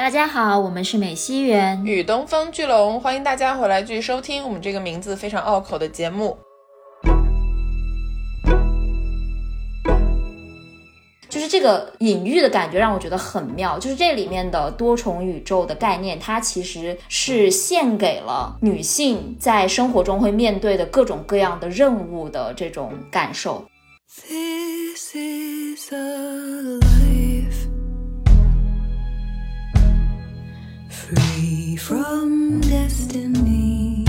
[0.00, 6.38] 大家好，我们是美西园与东风巨龙，欢迎大家回来继续收听我们这个名字非常拗口的节目。
[11.28, 23.66] 就是这个隐喻的感觉让我觉得很妙，就是这里面的多重宇宙的概念，它其实是献给了女性在生活中会面对的各种各样的任务的这种感受。
[24.08, 26.89] This is a
[31.70, 34.04] free from destiny，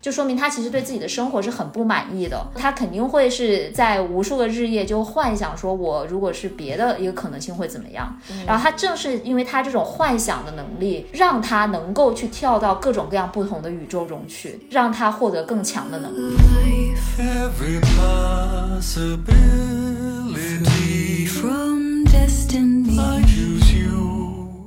[0.00, 2.46] 就说明他其实对自己的生活是很不满意的。
[2.54, 8.16] 他肯定会是在无数个日夜就幻想说，我如果是别的一个可能性会怎么样。
[8.46, 16.36] 然后他正是因为他这种幻想的能力，让他能够去跳到各种各样不同的宇宙中去，让他获得更强的能力。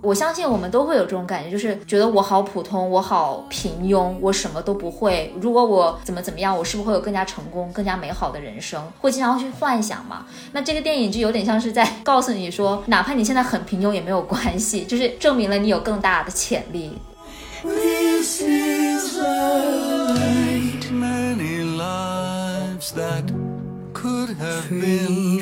[0.02, 5.32] 我相信我们都会有这种感觉，就是觉得我好普通，我好平庸，我什么都不会。
[5.40, 8.82] 如果我怎么怎么样，我是不是会有更加成功、更加美好的人生？
[9.00, 10.26] 会经常去幻想嘛？
[10.54, 16.98] 那这个电影就有点像是在 告诉你说，哪怕你现在很平庸也没有关系，就是证明了你有更大的潜力。
[17.64, 19.20] This is
[20.92, 23.32] many lives that
[23.94, 25.42] could have been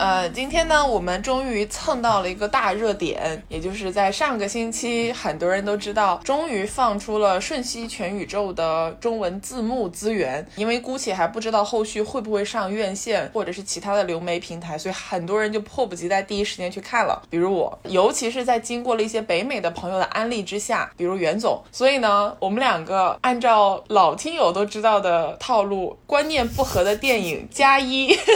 [0.00, 10.46] 呃，今天呢，我们终于蹭到了一个大热点，也就是在上个星期，很多人都知道，终于放出了《瞬息全宇宙》的中文字幕资源。
[10.56, 17.20] 因为姑且还不知道后续会不会上院线或者是其他的流媒平台，所以很多人就迫不及待第一时间去看了。
[17.28, 28.16] 比如我，尤其是在经过了一些北美的朋友的安利之下，比如袁总，所以呢，我们两个按照老听友都知道的套路，观念不合的电影加一。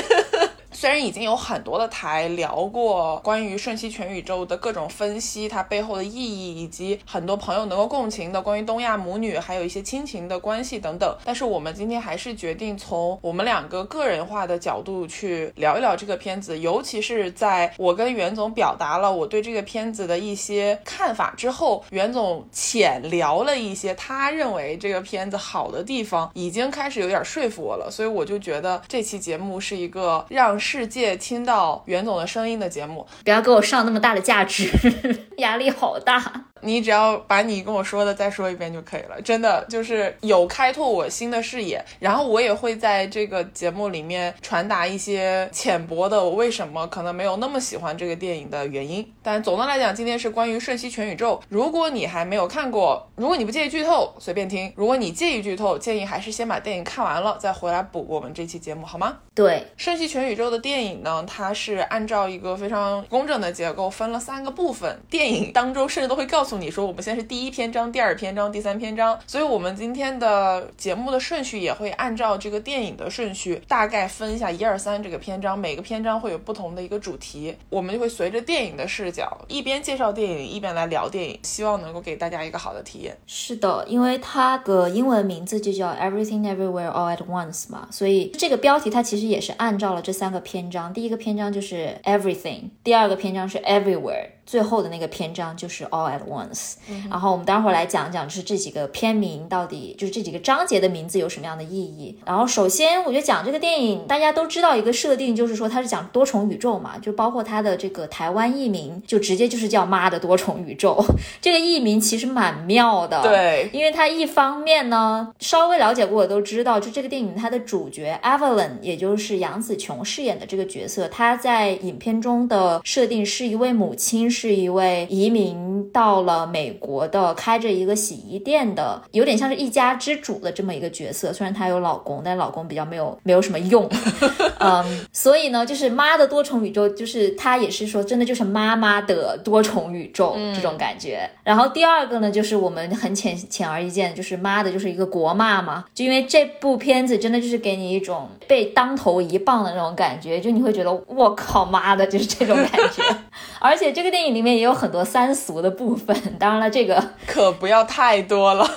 [0.75, 30.59] 虽然已经有很多的台聊过关于《瞬息全宇宙》的各种分析，它背后的意义，以及很多朋友能够共情的关于东亚母女，还有一些亲情的关系等等，但是我们今天还是决定从我们两个个人化的角度去聊一聊这个片子，尤其是在我跟袁总表达了我对这个片子的一些看法之后，袁总浅聊了一些他认为这个片子好的地方，已经开始有点说服我了，所以我就觉得这期节目是一个让。
[30.65, 34.71] 世界听到袁总的声音的节目，不要给我上那么大的价值，
[35.37, 36.47] 压力好大。
[36.63, 41.85] 你只要把你跟我说的再说一遍就可以了，真的就是有开拓我新的视野。
[41.99, 49.07] 然后我也会在这个节目里面传达一些浅薄的我为什么可能没有那么喜欢这个电影的原因。
[49.23, 51.39] 但总的来讲，今天是关于《瞬息全宇宙》。
[51.51, 59.19] 如果你还没有看过，如果你不介意剧透，随便听；如果你介意剧透，建议还是先把电影看完了再回来补我们这期节目，好吗？
[59.35, 64.99] 对，《瞬息全宇宙》的电影呢，它是按照一个非常工整的结构分了三个部分。
[65.11, 66.59] 电影当中甚至都会告诉。
[66.59, 83.17] 你说我们现在是第一篇章、第二篇章、第三篇章，所以我们今天的节目的顺序也会按照这个电影的顺序，大概分一下一二三这个篇章，每个篇章会有不同的一个主题，我们就会随着电影的视角，一边介绍电影，一边来聊电影，希望能够给大家一个好的体验。
[83.27, 94.29] 是的，因为它的英文名字就叫 Everything Everywhere All at Once 嘛，所以这个标题它其实也是按照了这三个篇章，第一个篇章就是 Everything，第二个篇章是 Everywhere。
[94.47, 96.75] 最后的那个篇章就是 All at Once，
[97.11, 102.17] 然后我们待会儿来讲讲，就是这几个片名到底就是这几个章节的名字有什么样的意义。
[102.27, 111.03] 然后首先，我觉得讲这个电影，大家都知道一个设定，就是说它是讲多重宇宙嘛，就包括它的这个台湾译名，就直接就是叫妈的多重宇宙。
[111.41, 124.34] 这个译名其实蛮妙的，对，因为它一方面呢，稍微了解过的都知道，就这个电影它的主角 Evelyn，也就是杨紫琼饰演的这个角色，她在影片中的设定是一位母亲。
[124.35, 131.33] 是一位移民到了美国的，开着一个洗衣店的，有点像是一家之主的这么一个角色。
[131.33, 133.89] 虽然她有老公，但老公比较没有没有什么用。
[134.59, 141.31] 嗯，所以呢，就是妈的多重宇宙，就是她也是说，真的就是妈妈的多重宇宙这种感觉。
[141.45, 145.85] 然后第二个呢，就是我们很浅显而易见，就是妈的就是一个国骂嘛。
[145.95, 153.03] 就因为这部片子真的就是给你一种被当头一棒的那种感觉，就你会觉得我靠妈的，就是这种感觉。
[153.65, 154.35] 而且这个电影。
[154.35, 158.69] 里面也有很多三俗的部分， 当然了，这个可不要太多了。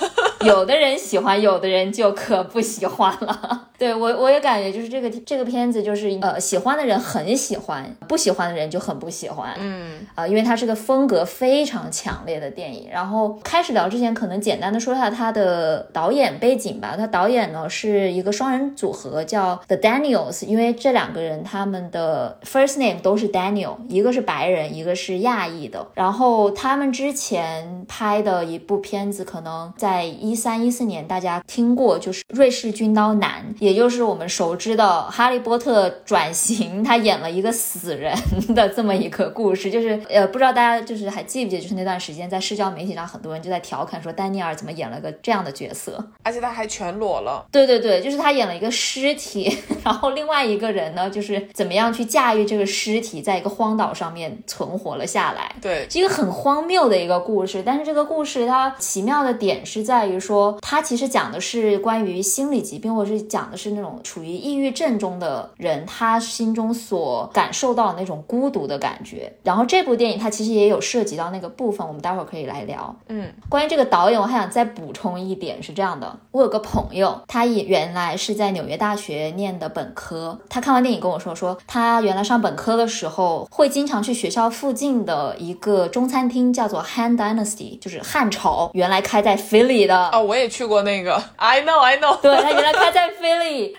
[0.42, 3.67] 有的人喜欢，有的人就可不喜欢了。
[3.78, 9.54] 对我我也感觉就是这个这个片子就是呃喜欢的人很喜欢，不喜欢的人就很不喜欢。
[9.60, 12.88] 嗯啊、因为它是个风格非常强烈的电影。
[12.92, 16.96] 然后开始聊之前，可能简单的说一下它的导演背景吧。
[16.98, 25.86] 它导演呢是一个双人组合，叫 The Daniels，因为这两个人他们的 first name 都是 Daniel，一个是白人，一个是亚裔的。
[25.94, 38.16] 然后他们之前拍的一部片子，可能在一三一四年大家听过，就是《瑞士军刀男》，也就是我们熟知的《哈利波特》转型，他演了一个死人
[38.56, 39.70] 的这么一个故事。
[39.70, 46.02] 就是呃，不知道大家就是还记不记得，就是那段时间在社交媒体上，很多人就在调侃说丹尼尔怎么演了个这样的角色。
[46.24, 47.46] 而且他还全裸了。
[47.52, 55.54] 对对对，就是他演了一个尸体， 然后另外一个人呢，就是怎么样去驾驭这个尸体，在一个荒岛上面存活了下来。
[55.62, 69.34] 对，是一个很荒谬的一个故事，但是这个故事它奇妙的点是在于说，它其实讲的是关于心理疾病，或者是讲的是那种处于抑郁症中的人，他心中所感受到的那种孤独的感觉。
[69.44, 72.96] 然后这部电影它其实也有涉及到那个部分，我们待会儿可以来聊。
[73.08, 90.10] 嗯，关于这个导演，我还想再补充一点，是这样的，我有个朋友，他也原来是在纽约大学念的本科，他看完电影跟我说，说他原来上本科的时候，会经常去学校附近的一个中餐厅，叫做 Han Dynasty，就是汉朝，原来开在 Philly 的。
[90.12, 92.20] 哦，我也去过那个，I know I know。
[92.22, 93.10] 对他原来开在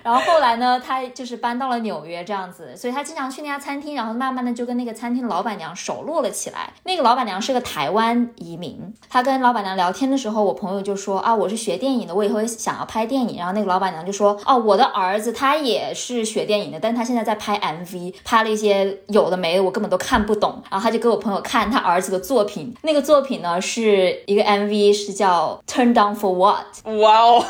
[0.02, 6.70] 然后后来呢，他就是搬到了纽约这样子，所以他经常去那家餐厅，然后慢慢的就跟那个餐厅的老板娘熟络了起来。
[6.84, 13.36] 那个老板娘是个台湾移民，他跟老板娘聊天的时候，我朋友就说啊，我是学电影的，我以后想要拍电影。
[13.38, 20.62] 然后那个老板娘就说，哦，我的儿子他也是学电影的，但他现在在拍 MV，拍了一些有的没的，我根本都看不懂。
[20.70, 26.98] 然后他就给我朋友看他儿子的作品，那个作品呢是一个 MV，是叫 Turn Down for What。
[27.00, 27.44] 哇哦，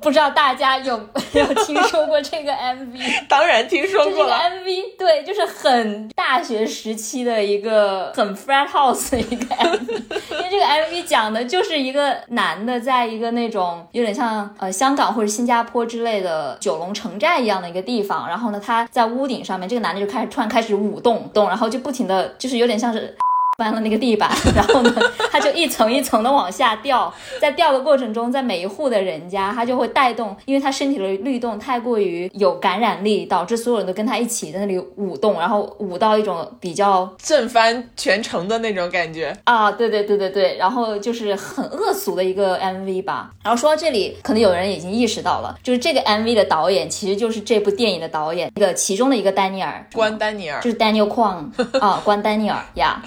[0.00, 3.26] 不知道大家有没有 听说过这个 MV？
[3.28, 4.36] 当然听说就这个过了。
[4.36, 9.90] MV，对，就是很大学时期的一个很 frat house 的一个 MV，
[10.30, 23.16] 因为这个 MV 讲的就是一个男的在一个那种有点像呃香港或者新加坡之类的九龙城寨一样的一个地方，然后呢他在屋顶上面，这个男的就开始突然开始舞动动，然后就不停的就是有点像是。
[23.56, 24.92] 翻了那个地板，然后呢，
[25.30, 39.36] 他就一层一层的往下掉，在掉的过程中，在每一户的人家，他就会带动，因为他身体的律动太过于有感染力，导致所有人都跟他一起在那里舞动，然后舞到一种比较震翻全城的那种感觉。
[39.44, 43.30] 啊，对对对对对，然后就是很恶俗的一个 MV 吧。
[43.44, 53.00] 然后说到这里，可能有人已经意识到了，就是这个 MV 的导演其实就是这部电影的导演，一个其中的一个丹尼尔，关丹尼尔就是 Daniel Kwan 啊，关丹尼尔呀。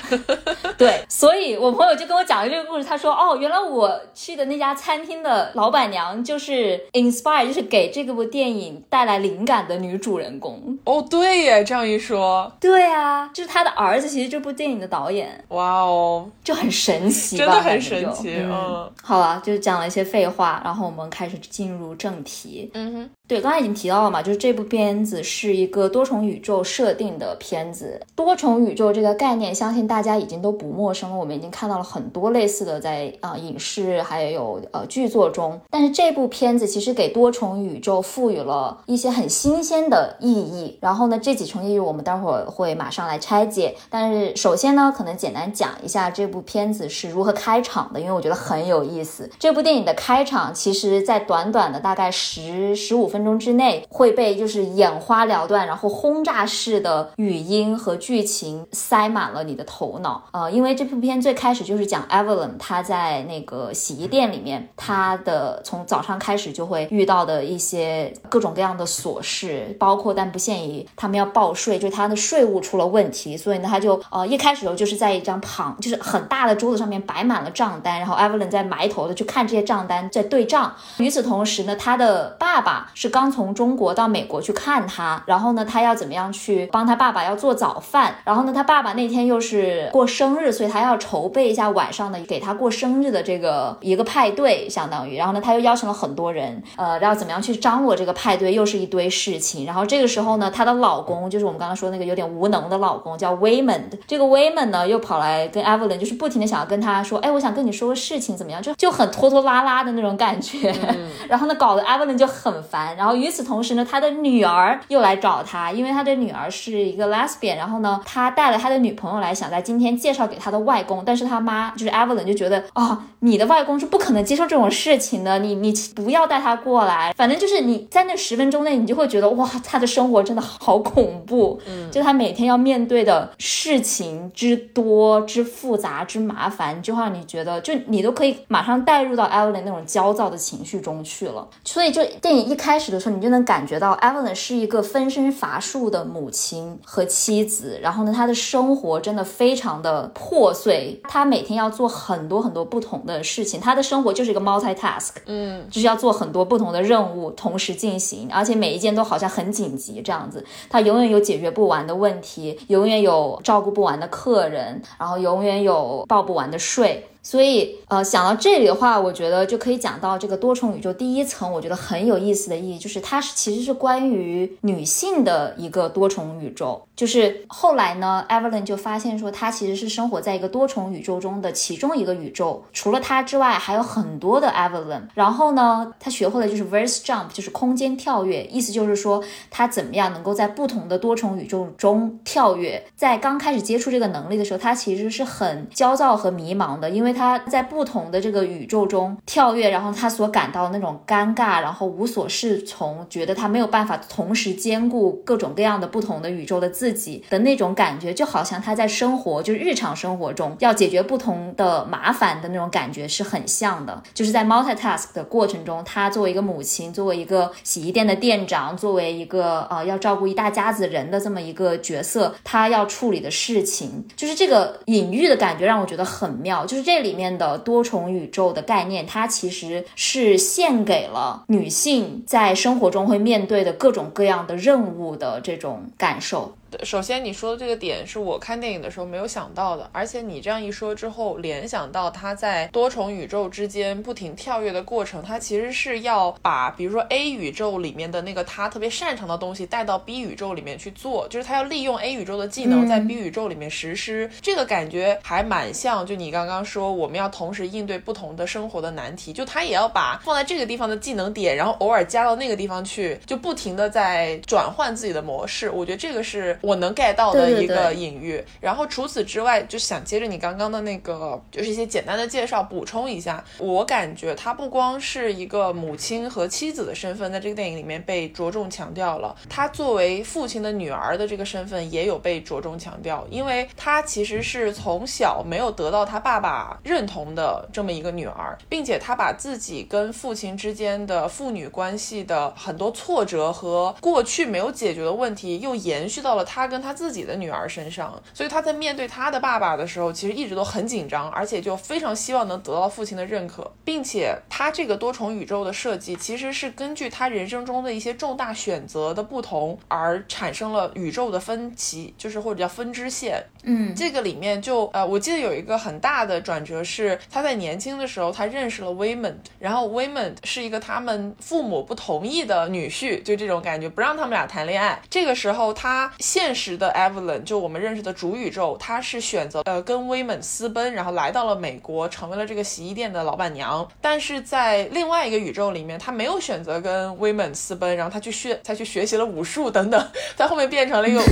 [0.77, 10.77] 对，所以我朋友就跟我讲了这个故事，他说哦，原来我去的那家餐厅的老板娘就是 inspire，就是给这个部电影带来灵感的女主人公。
[10.85, 18.35] 哦，对耶，这样一说，对啊，就是他的儿子，其实这部电影的导演哇哦，就很神奇吧，真的很神奇。
[18.37, 22.69] 嗯，嗯好了，就是讲了一些废话，然后我们开始进入正题。
[22.73, 28.01] 嗯哼，对，刚才已经提到了嘛，就是这部片子是一个多重宇宙设定的片子。
[28.15, 31.17] 多重宇宙这个概念，相信大家已经都不陌生了。
[31.17, 40.77] 我们已经看到了很多类似的在啊、影视还有呃剧作中，但是这部片子其实给多重宇宙赋予了一些很新鲜的意义。
[40.79, 43.75] 然后呢，这几重意义我们待会儿会马上来拆解。
[43.89, 49.29] 但是首先呢，可能简单讲一下这部片子是如何开场的，因为我觉得很有意思。
[49.37, 60.23] 这部电影的开场，其实在短短的大概十十五分分钟之内，会被就是眼花缭乱，然后轰炸式的语音和剧情塞满了你的头脑。
[60.31, 80.73] 呃，因为这部片最开始就是讲 Evelyn 她在那个洗衣店里面，她的从早上开始就会遇到的一些各种各样的琐事，包括但不限于他们要报税，就是他的税务出了问题，所以呢，他就呃一开始的时候就是在一张旁就是很大的桌子上面摆满了账单，然后 Evelyn 在埋头的去看这些账单，在对账。
[80.97, 99.65] 与此同时呢，他的爸爸是刚从中国到美国去看他，然后呢，他要怎么样去帮他爸爸要做早饭，然后呢，他爸爸那天又是过生日，所以他要筹备一下晚上的给他过生日的这个一个派对，相当于，然后呢，他又邀请了很多人，呃，要怎么样去张罗这个派对，又是一堆事情。
[99.65, 103.99] 然后这个时候呢，她的老公就是我们刚刚说那个有点无能的老公，叫 Waymond。
[104.07, 108.61] 这个 Waymond 呢，又跑来跟 Evelyn，就是不停的想要跟他说，哎，我想跟你说个事情，怎么样？
[108.61, 110.73] 就就很拖拖拉拉的那种感觉。
[111.27, 112.95] 然后呢，搞得 Evelyn 就很烦。
[112.97, 127.13] 然后与此同时呢，他的女儿又来找他，因为他的女儿是一个 lesbian，然后呢，他带了他的女朋友来，想在今天介绍给他的外公，但是他妈就是 Evelyn 就觉得啊，你的外公是不可能接受这种事情的，你你不要带他过来。
[127.15, 131.59] 反正就是你在那十分钟内，你就会觉得哇，他的生活真的好恐怖。
[131.67, 141.47] 嗯，就他每天要面对的事情之多、之复杂、之麻烦，就让你觉得，就你都可以马上带入到 Evelyn 那种焦躁的情绪中去了。
[141.63, 147.79] 所以就电影一开始的时候，你就能感觉到 Evelyn 是一个分身乏术的母亲和妻子。
[147.81, 160.43] 然后呢，她的生活真的非常的破碎，她每天要做很多很多不同的事情，她的生活就是一个 multitask，嗯，就是要做很多不同的任务同时进行，而且每一件都好像很紧急这样子。
[160.69, 167.07] 她永远有解决不完的问题，永远有照顾不完的客人，然后永远有报不完的税。
[167.27, 176.81] 所以，呃，想到这里的话，我觉得就可以讲到这个多重宇宙第一层，我觉得很有意思的意义，就是它是其实是关于女性的一个多重宇宙。
[176.95, 185.01] 就是后来呢，Evelyn 就发现说，她其实是生活在一个多重宇宙中的其中一个宇宙，除了她之外，还有很多的 Evelyn。
[185.13, 192.81] 然后呢，她学会了就是 verse jump，就是空间跳跃，意思就是说她怎么样能够在不同的多重宇宙中跳跃。
[192.95, 214.03] 在刚开始接触这个能力的时候，她其实是很焦躁和迷茫的，因为他在不同的这个宇宙中跳跃，然后他所感到那种尴尬，然后无所适从，觉得他没有办法同时兼顾各种各样的不同的宇宙的自己的那种感觉，就好像他在生活，就是日常生活中要解决不同的麻烦的那种感觉是很像的。
[214.13, 227.06] 就是在 multitask 的过程中，他作为一个母亲，作为一个洗衣店的店长，作为一个呃要照顾一大家子人的这么一个角色，他要处理的事情，就是这个隐喻的感觉让我觉得很妙，就是这里。
[227.07, 236.55] 里面的多重宇宙的概念，它其实是献给了女性在生活中会面对的各种各样的任务的这种感受。
[236.83, 254.29] 首先，你说的这个点是我看电影的时候没有想到的，而且你这样一说之后，联想到他在多重宇宙之间不停跳跃的过程，他其实是要把比如说 A 宇宙里面的那个他特别擅长的东西带到 B 宇宙里面去做，就是他要利用 A 宇宙的技能在 B 宇宙里面实施。
[254.41, 265.69] 这个感觉还蛮像，就你刚刚说我们要同时应对不同的生活的难题，就他也要把放在这个地方的技能点，然后偶尔加到那个地方去，就不停的在转换自己的模式。
[265.69, 266.56] 我觉得这个是。
[266.61, 273.43] 我能 get 到的一个隐喻，然后除此之外，就想接着你刚刚的那个，就是一些简单的介绍补充一下。
[273.59, 296.46] 我感觉他不光是一个母亲和妻子的身份，在这个电影里面被着重强调了，他作为父亲的女儿的这个身份也有被着重强调，因为他其实是从小没有得到他爸爸认同的这么一个女儿，并且他把自己跟父亲之间的父女关系的很多挫折和过去没有解决的问题，又延续到了。
[296.47, 313.43] 他跟他自己的女儿身上，所以他在面对他的爸爸的时候，其实一直都很紧张，而且就非常希望能得到父亲的认可，并且他这个多重宇宙的设计，其实是根据他人生中的一些重大选择的不同而产生了宇宙的分歧，就是或者叫分支线。
[313.63, 325.01] 嗯，这个里面就呃，我记得有一个很大的转折是他在年轻的时候，他认识了 Waymond，然后 Waymond 是一个他们父母不同意的女婿，就这种感觉，不让他们俩谈恋爱。
[325.09, 326.13] 这个时候他。
[326.37, 333.89] 现实的 Evelyn 就我们认识的主宇宙，她是选择呃跟 Waymond 私奔，然后来到了美国，成为了这个洗衣店的老板娘。
[333.99, 341.25] 但是在另外一个宇宙里面，她没有选择跟 Waymond 私奔，然后她去学，她去学习了武术等等， 在后面变成了一个武，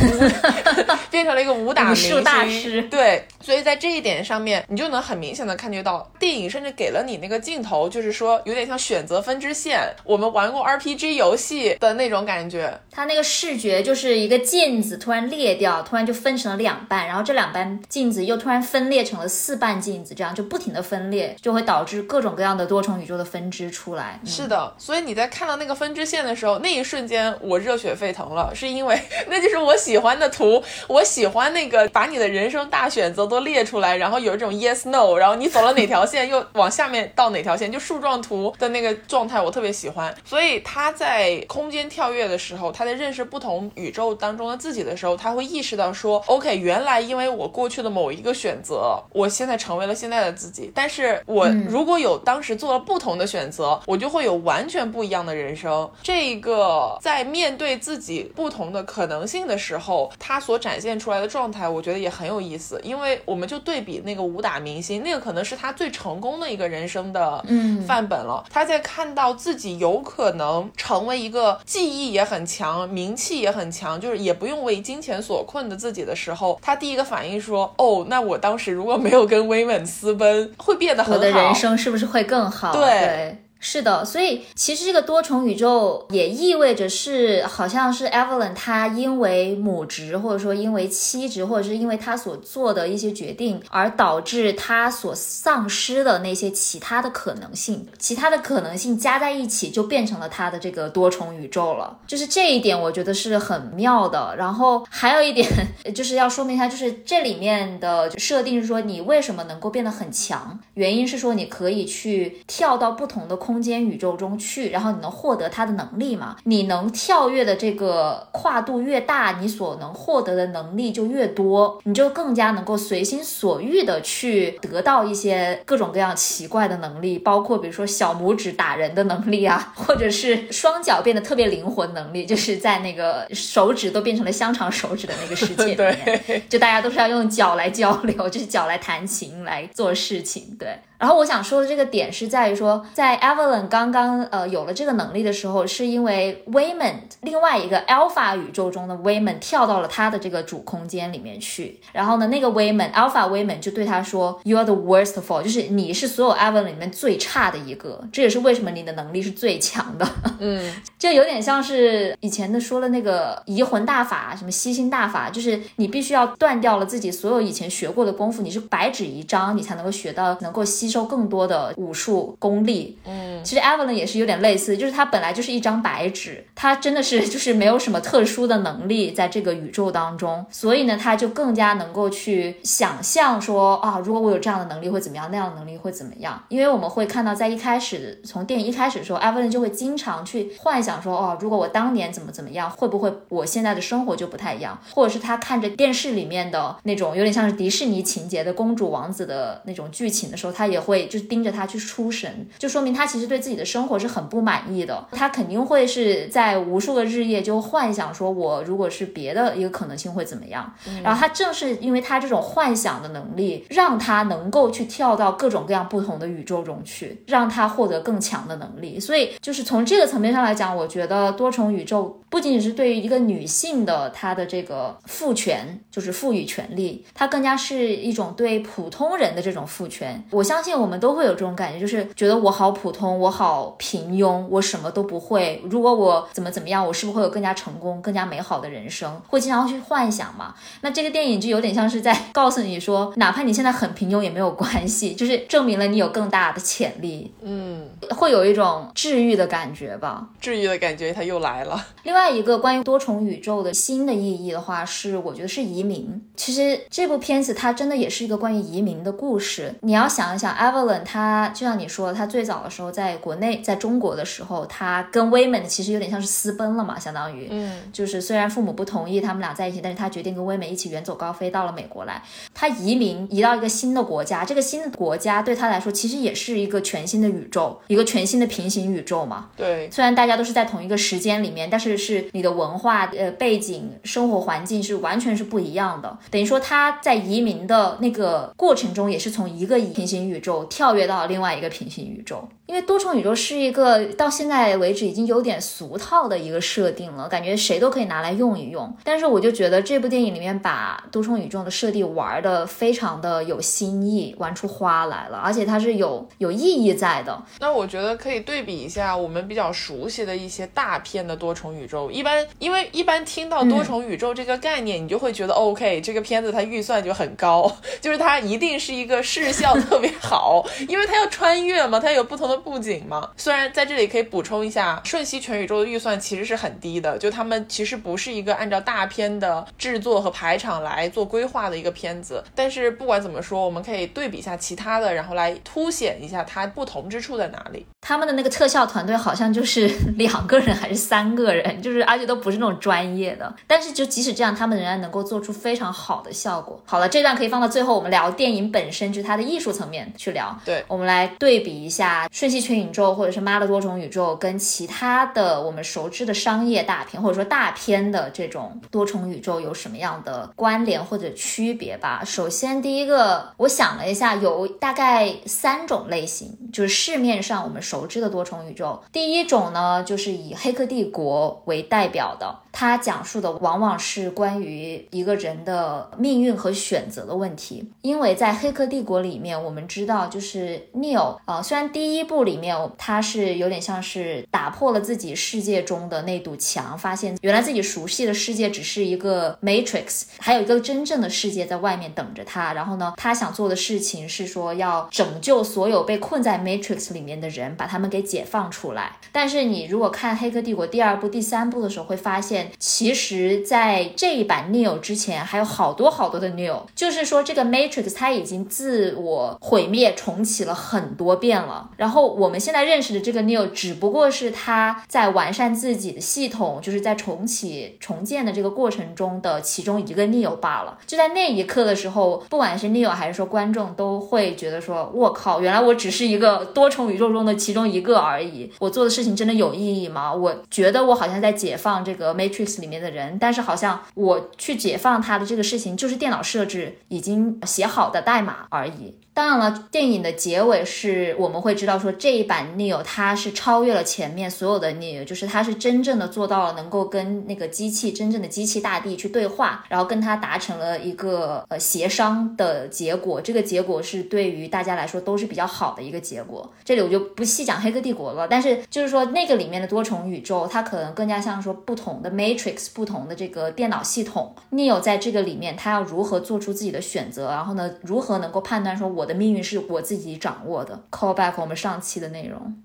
[1.12, 2.82] 变成了一个武打明星大师。
[2.90, 12.76] 对，所以在这一点上面，你就能很明显的看觉到，电影甚至给了你那个镜头，就是说有点像选择分支线，我们玩过 RPG 游戏的那种感觉。
[12.90, 14.95] 它那个视觉就是一个镜子。
[14.98, 24.20] 突然裂掉，突然就分成了两半，然后这两半镜子又突然分裂成了四半镜子，这样就不停的分裂，就会导致各种各样的多重宇宙的分支出来。
[24.26, 28.98] 是的，所以你在看到那个分支线的时候，那一瞬间我热血沸腾了，是因为
[29.28, 40.16] 那就是我喜欢的图，我喜欢那个把你的人生大选择都列出来，然后有一种 yes no，然后你走了哪条线，又往下面到哪条线，就树状图的那个状态，我特别喜欢。
[40.24, 44.85] 所以他在空间跳跃的时候，他在认识不同宇宙当中的自己。
[44.86, 50.72] 的时候，他会意识到说，OK，原来因为我过去的某一个选择，我现在成为了现在的自己。
[50.74, 55.90] 但是我如果有当时做了不同的选择，我就会有完全不一样的人生。
[56.02, 62.80] 这个在面对自己不同的可能性的时候，他所展现出来的状态，我觉得也很有意思。
[62.84, 67.44] 因为我们就对比那个武打明星，那个可能是他最成功的一个人生的
[67.88, 68.44] 范本了。
[68.50, 83.38] 他在看到自己有可能成为一个技艺也很强、名气也很强，就是也不用为为金钱所困的自己的时候，他第一个反应说：“哦，那我当时如果没有跟威猛私奔，会变得很好，我的人生是不是会更好？”对。
[83.68, 101.98] 是的，所以其实这个多重宇宙也意味着是，好像是 Evelyn 她因为母职，或者说因为妻职，或者是因为她所做的一些决定，而导致她所丧失的那些其他的可能性，其他的可能性加在一起，就变成了她的这个多重宇宙了。
[102.06, 104.36] 就是这一点，我觉得是很妙的。
[104.38, 105.50] 然后还有一点，
[105.96, 110.60] 就是要说明一下，就是这里面的设定是说，你为什么能够变得很强？
[110.76, 113.55] 原因是说你可以去跳到不同的空。
[113.56, 116.36] 空间宇宙中去，然后你能获得它的能力嘛？
[116.44, 140.78] 你能跳跃的这个跨度越大，你所能获得的能力就越多，你就更加能够随心所欲的去得到一些各种各样奇怪的能力，包括比如说小拇指打人的能力啊， 或者是双脚变得特别灵活的能力，就是在那个手指都变成了香肠手指的那个世界里面， 就大家都是要用脚来交流，就是脚来弹琴来做事情，对。
[140.98, 151.80] 然后我想说的这个点是在于说，在 Evelyn 刚刚呃有了这个能力的时候，是因为 Waymond 另外一个 Alpha 宇宙中的 Waymond 跳到了他的这个主空间里面去。
[151.92, 158.02] 然后呢，那个 Waymond Alpha Waymond 就对他说：“You are the worst of all，就是你是所有 Evelyn 里面最差的一个。
[158.14, 160.08] 这也是为什么你的能力是最强的。
[160.40, 170.85] 嗯，就有点像是以前的说了那个移魂大法，什么吸星大法，就是你必须要断掉了自己所有以前学过的功夫，你是白纸一张，你才能够学到能够吸。
[170.86, 186.40] 吸收更多的武术功力，嗯，其实 Evelyn 也是有点类似，就是他本来就是一张白纸，他真的是就是没有什么特殊的能力在这个宇宙当中，所以呢，他就更加能够去想象说啊，如果我有这样的能力会怎么样，那样的能力会怎么样？
[186.50, 194.80] 因为我们会看到在一开始从电影一开始的时候，Evelyn 就会经常去幻想说，哦，如果我当年怎么怎么样，会不会我现在的生活就不太一样？
[194.94, 200.75] 或者是他看着电视里面的那种有点像是迪士尼情节的公主王子的那种剧情的时候，他也。
[200.76, 205.08] 也会就是盯着他去出神，就说明他其实对自己的生活是很不满意的。
[205.12, 210.74] 他肯定会是在无数个日夜就幻想说，我如果是别的一个可能性会怎么样。
[211.02, 219.00] 然后他正是因为他这种幻想的能力，让他能够去跳到各种各样不同的宇宙中去，让他获得更强的能力。
[219.00, 230.22] 所以就是从这个层面上来讲，我觉得多重宇宙不仅仅是对于一个女性的她的这个赋权，就是赋予权利，它更加是一种对普通人的这种赋权。
[230.32, 230.65] 我相信。
[230.66, 235.62] 信我们都会有这种感觉，就是觉得我好普通，我好平庸，我什么都不会。
[235.70, 239.22] 如果我怎么怎么样，我是不是会有更加成功、更加美好的人生？
[239.28, 240.56] 会经常去幻想嘛？
[240.82, 247.32] 那这个电影就有点像是在 告诉你说，哪怕你现在很平庸也没有关系，就是证明了你有更大的潜力。
[247.42, 250.28] 嗯，会有一种治愈的感觉吧？
[250.42, 251.86] 治愈的感觉，它又来了。
[252.04, 256.26] 另外一个关于多重宇宙的新的意义的话，是我觉得是移民。
[256.36, 259.76] 其实这部片子它真的也是一个关于移民的故事。
[259.82, 260.55] 你要想一想。
[260.56, 272.22] Evelyn，他就像你说，他最早的时候在国内，在中国的时候，他跟 Waymond 其实有点像是私奔了嘛，相当于，嗯，就是虽然父母不同意他们俩在一起，但是他决定跟 Waymond 一起远走高飞到了美国来。
[272.54, 279.50] 他移民移到一个新的国家，这个新的国家对他来说其实也是一个全新的宇宙，一个全新的平行宇宙嘛。
[279.56, 286.18] 对，虽然大家都是在同一个时间里面，但是是你的文化、呃背景、生活环境是完全是不一样的。
[286.32, 290.64] 等于说他在移民的那个过程中，也是从一个平行宇宙。
[290.66, 292.48] 跳跃到另外一个平行宇宙。
[292.68, 298.92] 因为多重宇宙是一个到现在为止已经有点俗套的一个设定了，感觉谁都可以拿来用一用。
[299.04, 307.40] 但是我就觉得这部电影里面把多重宇宙的设定玩的非常的有新意，玩出花来了，而且它是有有意义在的。
[307.60, 312.10] 那我觉得可以对比一下我们比较熟悉的一些大片的多重宇宙。
[312.10, 322.56] 一般因为一般听到多重宇宙这个概念，你就会觉得 OK，这个片子它预算就很高， 就是它一定是一个视效特别好，好因为它要穿越嘛，它有不同的。
[322.66, 323.30] 布景嘛？
[323.38, 332.44] 虽然在这里可以补充一下，《瞬息全宇宙》的预算其实是很低的，就他们其实不是一个按照大片的制作和排场来做规划的一个片子。
[332.56, 337.86] 但是不管怎么说，我们可以对比一下其他的，然后来凸显一下它不同之处在哪里。
[338.02, 343.54] 他们的那个特效团队好像就是两个人还是三个人，就是而且都不是那种专业的。
[343.68, 346.82] 但是就即使这样，他们仍然能够做出非常好的效果。
[346.86, 350.58] 好了，这段可以放到最后，我们聊电影本身，就是它的艺术层面去聊。
[350.66, 362.24] 对，我们来对比一下《瞬息全宇宙》或者是《妈的多重宇宙》跟其他的我们熟知的商业大片或者说大片的这种多重宇宙有什么样的关联或者区别吧。
[362.26, 369.04] 首先，第一个，我想了一下，有大概三种类型，就是市面上我们熟知的多重宇宙。
[369.12, 372.60] 第一种呢，就是以《黑客帝国》为代表的。
[372.78, 377.90] 它讲述的往往是关于一个人的命运和选择的问题。
[378.02, 392.74] 因为在《黑客帝国》里面，我们知道就是 Neil，啊，虽然第一部里面他是有点像是打破了自己世界中的那堵墙，发现原来自己熟悉的世界只是一个 Matrix，还有一个真正的世界在外面等着他。
[392.74, 399.16] 然后呢，他想做的事情是说要拯救所有被困在 Matrix 里面的人，把他们给解放出来。
[399.32, 411.90] 但是你如果看《黑客帝国》第二部、第三部的时候，会发现其实在这一版 Neo 之前还有好多好多的 Neo，就是说这个 Matrix 它已经自我毁灭重启了很多遍了。
[411.98, 420.98] 然后我们现在认识的这个 Neo 只不过是他在完善自己的系统，就是在重启重建的这个过程中的其中一个 Neo 罢了。
[421.06, 428.72] 就在那一刻的时候，不管是 Neo 还是说观众都会觉得说：“我靠，原来我只是一个多重宇宙中的其中一个而已。
[428.80, 430.34] 我做的事情真的有意义吗？
[430.34, 453.42] 我觉得我好像在解放这个 Matrix 里面的人，但是好像我去解放他的这个事情就是电脑设置已经写好的代码而已。”当然了，电影的结尾是我们会知道说这一版 Neo 它是超越了前面所有的 Neo，就是它是真正的做到了能够跟那个机器真正的机器大帝去对话，然后跟他达成了一个呃协商的结果。
[453.42, 456.72] 这个结果是对于大家来说都是比较好的一个结果。
[456.86, 464.56] 这里我就不细讲黑客帝国了，但是就是说那个里面的多重宇宙，它可能更加像说不同的 Matrix，不同的这个电脑系统。
[464.72, 469.25] Neo 在这个里面，他要如何做出自己的选择，然后呢，如何能够判断说我。
[469.26, 471.02] 我的命运是我自己掌握的。
[471.10, 472.76] Call back 我们上期的内容，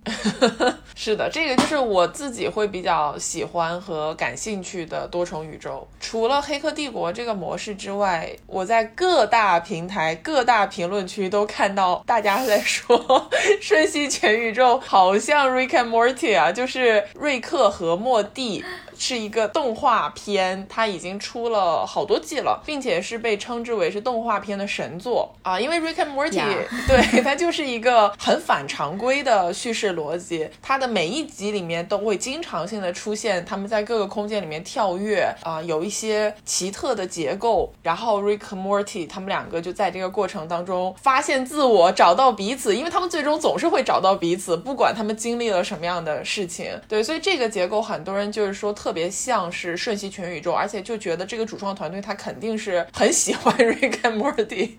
[0.97, 5.87] 是的，这个就是我自己会比较喜欢和感兴趣的多重宇宙。
[6.01, 12.99] 除了《黑客帝国》这个模式之外，我在各大平台、各大评论区都看到大家在说
[13.61, 18.65] 《瞬息全宇宙》好像 Rick and Morty 啊，就是瑞克和莫蒂。
[19.01, 25.59] 是一个动画片，它已经出了好多季了，并且是被称之为是动画片的神作啊！
[25.59, 26.39] 因为 Rick and Morty，
[26.87, 46.79] 对它就是一个很反常规的叙事逻辑，它的每一集里面都会经常性的出现他们在各个空间里面跳跃啊，有一些奇特的结构，然后 Rick and Morty 他们两个就在这个过程当中发现自我，找到彼此，因为他们最终总是会找到彼此，不管他们经历了什么样的事情。
[46.87, 48.90] 对，所以这个结构很多人就是说特。
[48.91, 54.71] 特别像是瞬息全宇宙，而且就觉得这个主创团队他肯定是很喜欢 Rick and Morty。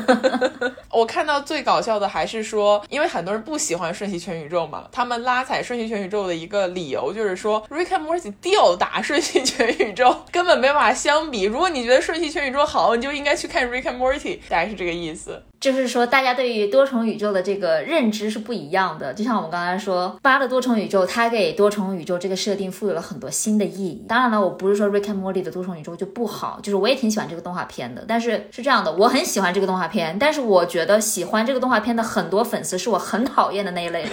[0.92, 11.44] 我看到最搞笑的还是说，因为很多人不喜欢瞬息全宇宙嘛，他们拉踩瞬息全宇宙的一个理由就是说 Rick and Morty 吊打瞬息全宇宙，根本没办法相比。
[11.44, 15.42] 如果你觉得瞬息全宇宙好，你就应该去看 Rick and Morty，大概是这个意思。
[15.58, 19.12] 就是说，大家对于多重宇宙的这个认知是不一样的。
[19.14, 24.04] 就像我们刚才说，八的多重宇宙，它给多重宇宙这个设定赋予了很多新的意义。
[24.06, 28.04] 当然了，我不是说 Rick and Morty 的多重宇宙就不好，就是我也挺喜欢这个动画片的。
[28.06, 34.12] 但是是这样的，我很喜欢这个动画片，但是我觉得喜欢这个动画片的很多粉丝是我很讨厌的那一类人，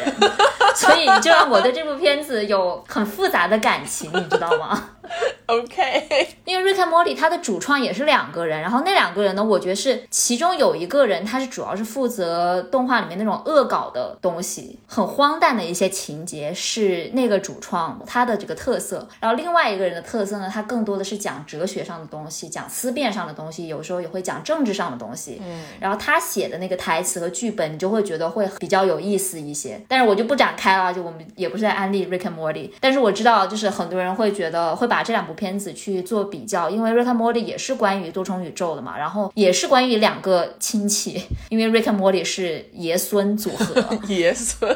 [0.75, 4.91] 所以就让我对这部片子有很复杂的感情，你知道吗
[5.47, 25.39] ？OK， 因为 Rick and Morty 它的主创也是两个人，然后那两个人呢，我觉得是其中有一个人他是主要是负责动画里面那种恶搞的东西，很荒诞的一些情节是那个主创他的这个特色，然后另外一个人的特色呢，他更多的是讲哲学上的东西，讲思辨上的东西，有时候也会讲政治上的东西。
[25.45, 29.79] 嗯，然后他写的那个台词和剧本，你就会觉得会比较有意思一些。
[29.87, 35.03] 但是我就不展开了，就我们也不是在安利 Rick and Morty，但是我知道就是很多人会觉得会把。
[35.03, 44.73] 这两部片子去做比较，因为《Rick and Morty》也是关于多重宇宙的嘛，然后也是关于两个亲戚，因为《Rick and Morty》是爷孙组合， 爷孙，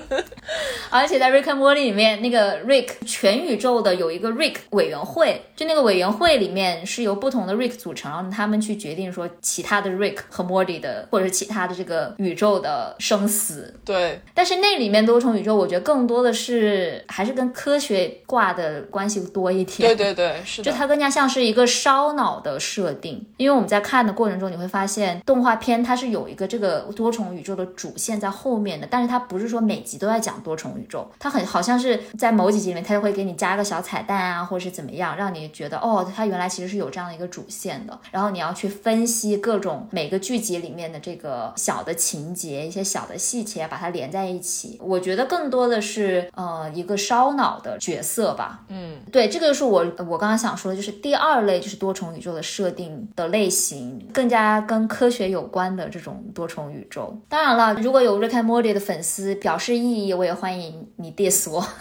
[0.89, 13.73] 而且在《Rick and Morty》里面，那个 Rick 全宇宙的有一个 Rick 委员会，就那个委员会里面是由不同的 Rick 组成，然后他们去决定说其他的 Rick 和 Morty 的，或者是其他的这个宇宙的生死。
[13.85, 19.95] 对，但是那里面多重宇宙，我觉得更多的是还是跟科学挂的关系多一点。
[19.95, 20.17] 对对。
[20.17, 44.79] 对，是就它更加像是一个烧脑的设定，因为我们在看的过程中，你会发现动画片它是有一个这个多重宇宙的主线在后面的，但是它不是说每集都在讲多重宇宙，它很好像是在某几集里面，它就会给你加个小彩蛋啊，或者是怎么样，让你觉得哦，它原来其实是有这样的一个主线的，然后你要去分析各种每个剧集里面的这个小的情节、一些小的细节，把它连在一起。
[44.79, 48.63] 我觉得更多的是呃一个烧脑的角色吧。
[48.69, 49.85] 嗯，对，这个是我。
[50.07, 57.17] 我刚刚想说的就是第二类，就是多重宇宙的设定的类型，更加跟科学有关的这种多重宇宙。
[57.29, 61.65] 当然了，如果有 Rick and Morty 的粉丝表示异议，我也欢迎你 diss 我。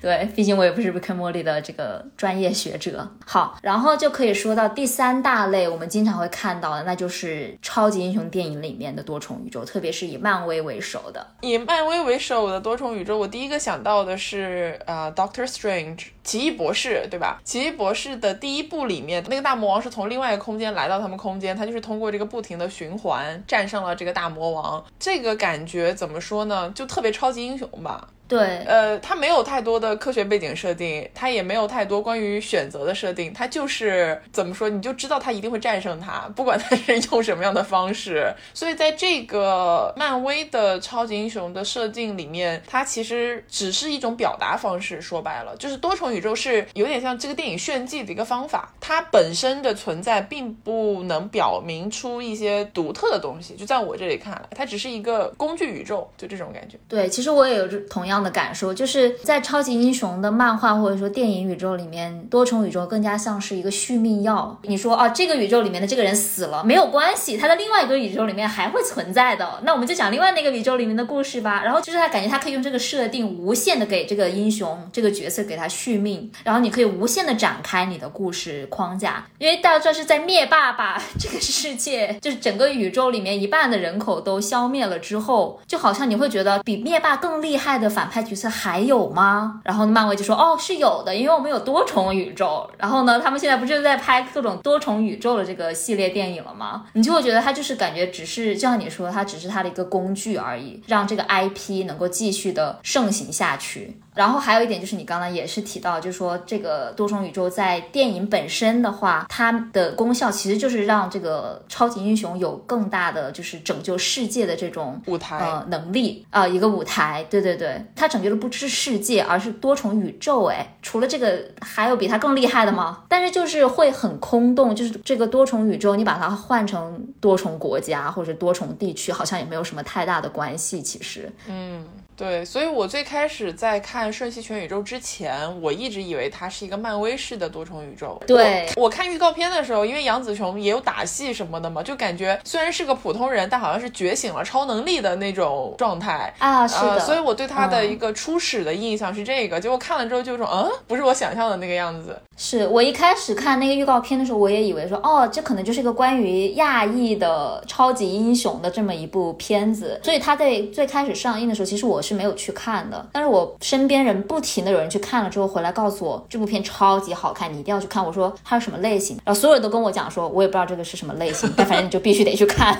[0.00, 3.10] 对，毕竟我也不是 Rick and Morty 的这个专业学者。
[3.24, 11.26] 好，然后就可以说到第三大类，我们经常会看到的，那就是超级英雄电影里面的多重宇宙，特别是以漫威为首的。
[11.40, 17.38] 以漫威为首的多重宇宙，我第一个想到的是呃 Doctor Strange 奇异博士，对吧？
[17.44, 24.84] 奇异博士的第一部里面，那个大魔王是从另外一个空间来到他们空间，他就是通过这个不停的循环战胜了这个大魔王。
[24.98, 26.72] 这个感觉怎么说呢？
[26.74, 28.08] 就特别超级英雄吧。
[28.26, 38.34] 对，呃，他没有太多的科学背景设定，他也没有太多关于选择的设定，他就是怎么说，你就知道他一定会战胜他，不管他是用什么样的方式。
[38.54, 45.02] 所以在这个漫威的超级英雄的设定里面，它其实只是一种表达方式。
[45.02, 53.54] 说白了，就是多重宇宙是有点像这个电影炫技的一个方法，它本身的存在并不能表明出一些独特的东西。
[53.54, 56.78] 就在我这里看来，它只是一个工具宇宙，就这种感觉。
[56.88, 58.14] 对，其实我也有同样。
[58.24, 64.58] 的感受，就是在超级英雄的漫画或者说电影宇宙里面，多重宇宙更加像是一个续命药。
[64.62, 69.60] 你说啊，这个宇宙里面的这个人死了没有关系，他在另外一个宇宙里面还会存在的。
[69.64, 71.62] 那我们就讲另外那个宇宙里面的故事吧。
[71.64, 79.26] 然后就是他感觉他可以用这个设定无限的给这个英雄这个角色给他续命命，然后你可以无限的展开你的故事框架。
[79.38, 88.04] 因为大家知道是在灭霸把 这个世界，就是整个宇宙里面一半的人口都消灭了之后，就好像你会觉得比灭霸更厉害的反。
[88.04, 89.60] 派角色还有吗？
[89.64, 92.70] 然后漫威就说哦是有的，因为我们有多重宇宙。
[92.78, 96.84] 然后呢，他们现在不就在拍各种多重宇宙的这个系列电影了吗？
[96.92, 103.96] 你就会觉得它就是感觉只是就像你说，它只是它的一个工具而已，让这个 IP 能够继续的盛行下去。
[104.14, 120.44] 然后还有一点就是你刚刚也是提到，就是说这个多重宇宙在电影本身的话，它的功效其实就是让这个超级英雄有更大的就是拯救世界的这种舞台呃能力啊一个舞台，对对对，它拯救的不是世界，而是多重宇宙。
[120.44, 123.02] 哎，除了这个，还有比它更厉害的吗？
[123.08, 130.80] 但是就是会很空洞，就是这个多重宇宙，你把它换成多重国家或者多重地区，好像也没有什么太大的关系。
[130.80, 131.84] 其实，嗯。
[132.16, 138.20] 对，所以我最开始在看《瞬息全宇宙》之前，我一直以为它是一个漫威式的多重宇宙。
[138.26, 146.66] 对，我看预告片的时候，因为杨紫琼也有打戏什么的嘛，就感觉虽然是个普通人，但好像是觉醒了超能力的那种状态啊。
[146.66, 152.16] 是的，所以我对他的一个初始的印象是这个，结果看了之后就说，嗯，不是我想象的那个样子。
[152.36, 160.00] 是我一开始看那个预告片的时候，我也以为说，哦，这可能就是一个关于亚裔的超级英雄的这么一部片子。
[160.02, 163.08] 所以他在最开始上映的时候，其实我是没有去看的。
[163.12, 168.04] 但是我身边人不停的有人去看了之后回来告诉我，这部片超级好看，你一定要去看。
[168.04, 169.18] 我说它是什么类型？
[169.24, 172.78] 然后所有人都跟我讲说，我也不知道这个是什么类型，但反正你就必须得去看。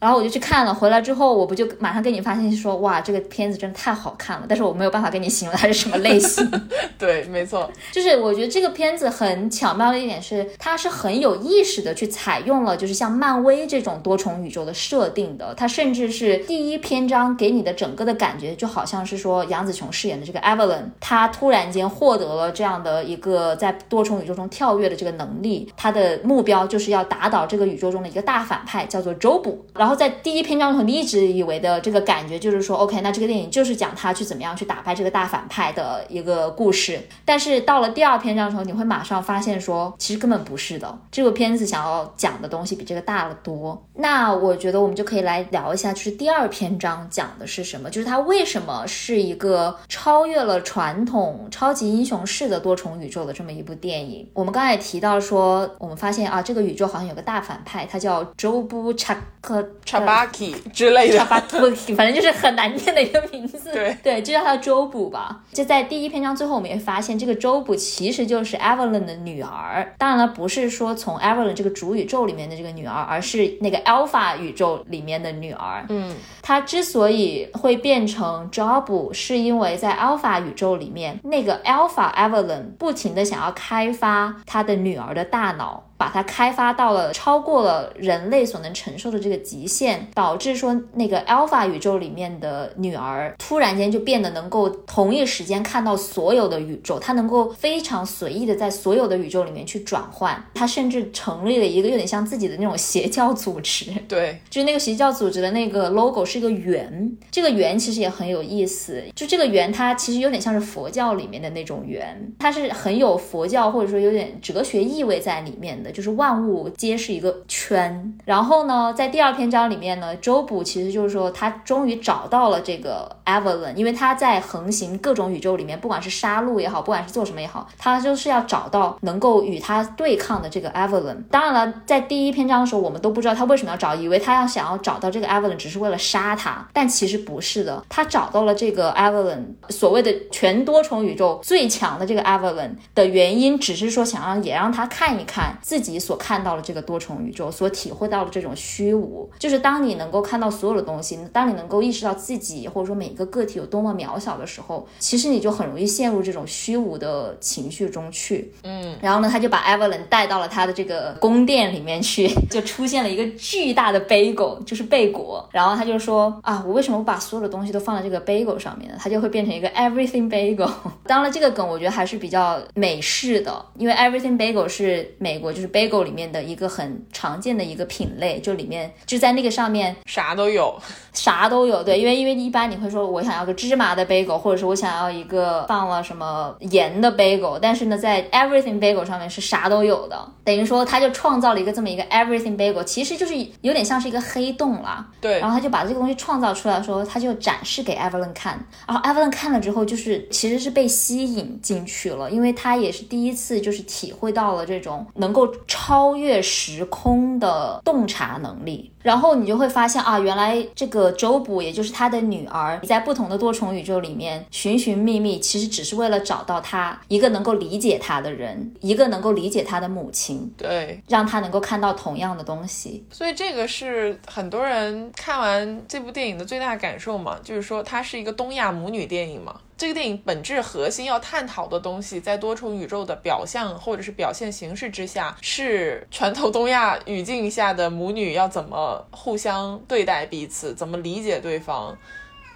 [0.00, 4.46] 然后我就去看了，回来之后我不就马上给你发信息说，哇，这个片子真的太好看了。
[4.48, 6.48] 但是我没有办法跟你形容它是什么类型。
[6.98, 15.54] 对，没错，就是我觉得这个片子很巧妙的一点是，它是很有意识的去采用了，就是像漫威这种多重宇宙的设定的。
[15.54, 29.64] 它甚至是第一篇章给你的整个的感觉，就好像是说杨紫琼饰演的这个 Evelyn，她突然间获得了这样的一个在多重宇宙中跳跃的这个能力，她的目标就是要打倒这个宇宙中的一个大反派，叫做周补。
[29.74, 37.00] 然后然后在第一篇章的时候，你一直以为的这个感觉就是说，OK，那这个电影就是讲他去怎么样去打败这个大反派的一个故事。
[37.24, 40.98] 但是到了第二篇章的时候，你会马上发现说，其实根本不是的。
[41.10, 43.82] 这个片子想要讲的东西比这个大了多。
[43.94, 47.88] 那我觉得我们就可以来聊一下，就是第二篇章讲的是什么？
[47.88, 54.28] 就是它为什么是一个超越了传统超级英雄式的多重宇宙的这么一部电影？
[54.34, 63.72] 我们刚才也提到说，我们发现啊，这个宇宙好像有个大反派，他叫周布查克查巴基之类的，反正就是很难念的一个名字。
[63.72, 65.40] 对对，就叫他周补吧。
[65.52, 69.94] 就在第一篇章最后，我们也发现这个周补其实就是 Evelyn 的女儿。
[69.98, 75.84] 当然了，不是说从 Evelyn 这个主宇宙里面的这个女儿，而是那个 Alpha 宇宙里面的女儿。
[75.88, 85.84] 嗯，她之所以会变成 Job，是因为在 Alpha 宇宙里面，那个 Alpha Evelyn 不停的想要开发她的女儿的大脑。
[85.98, 100.42] 把它开发到了超过了人类所能承受的这个极限，导致说那个 Alpha 宇宙里面的女儿突然间就变得能够同一时间看到所有的宇宙，她能够非常随意的在所有的宇宙里面去转换。
[100.54, 103.92] 她甚至成立了一个有点像自己的那种邪教组织。
[104.08, 109.02] 对， 就是那个邪教组织的那个 logo 是一个圆，这个圆其实也很有意思。
[109.14, 115.90] 就这个圆，它其实有点像是佛教里面的那种圆，它是很有佛教或者说有点哲学意味在里面的。
[115.90, 131.16] 就是万物皆是一个圈，然后呢，在第二篇章章里面呢，周补其实就是说他终于找到了这个 Evelyn，因为他在横行各种宇宙里面，不管是杀戮也好，不管是做什么也好，他就是要找到能够与他对抗的这个 Evelyn。
[131.30, 139.40] 当然了，在第一篇章的时候，我们都不知道他为什么要找，以为他要想要找到这个 Evelyn 只是为了杀他，但其实不是的，他找到了这个 Evelyn，
[139.70, 149.28] 所谓的全多重宇宙最强的这个 Evelyn 的原因，只是说想让也让他看一看自己所看到的这个多重宇宙，所体会到的这种虚无。
[149.38, 158.52] 就是当你能够看到所有的东西，当你能够意识到自己或者说每个个体有多么渺小的时候，其实你就很容易陷入这种虚无的情绪中去。
[158.62, 165.48] 嗯，然后呢，他就把 Evelyn 带到了他的这个宫殿里面去， 就出现了一个巨大的 bagel，就是贝果。
[165.52, 168.96] 然后他就说啊，我为什么把所有的东西都放在这个 bagel 上面呢？
[169.00, 170.70] 它就会变成一个 everything bagel。
[171.06, 180.82] 当然，这个梗我觉得还是比较美式的，因为 everything bagel 是美国就是 bagel 里面的一个很常见的一个品类，就里面就在那个上面啥都有，
[181.18, 181.82] 啥都有。
[181.82, 195.06] 对，因为因为一般你会说我想要个芝麻的 bagel，或者是我想要一个放了什么盐的 bagel，但是呢，在 everything bagel 上面是啥都有的，等于说他就创造了一个这么一个 everything bagel，其实就是有点像是一个黑洞啦。
[195.20, 208.92] 对，然后他就把这个东西创造出来，说他就展示给 Evelyn 看，然后 Evelyn 看了之后，就是其实是被吸引进去了，因为他也是第一次就是体会到了这种能够超越时空的洞察能力。
[209.00, 223.04] 然后你就会发现啊，原来这个周补，也就是他的女儿，在不同的多重宇宙里面寻寻觅觅，其实只是为了找到他一个能够理解他的人，一个能够理解他的母亲，对，让他能够看到同样的东西。
[223.10, 229.60] 所以这个是很多人看完这部电影的最大感受嘛，就是说它是一个东亚母女电影嘛。
[229.78, 241.96] 这个电影本质核心要探讨的东西，在多重宇宙的表象或者是表现形式之下，是传统东亚语境下的母女要怎么互相对待彼此，怎么理解对方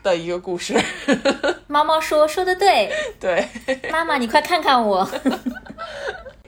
[0.02, 0.74] 的一个故事。
[1.68, 3.48] 猫猫说说的对， 对，
[3.92, 5.08] 妈妈你快看看我。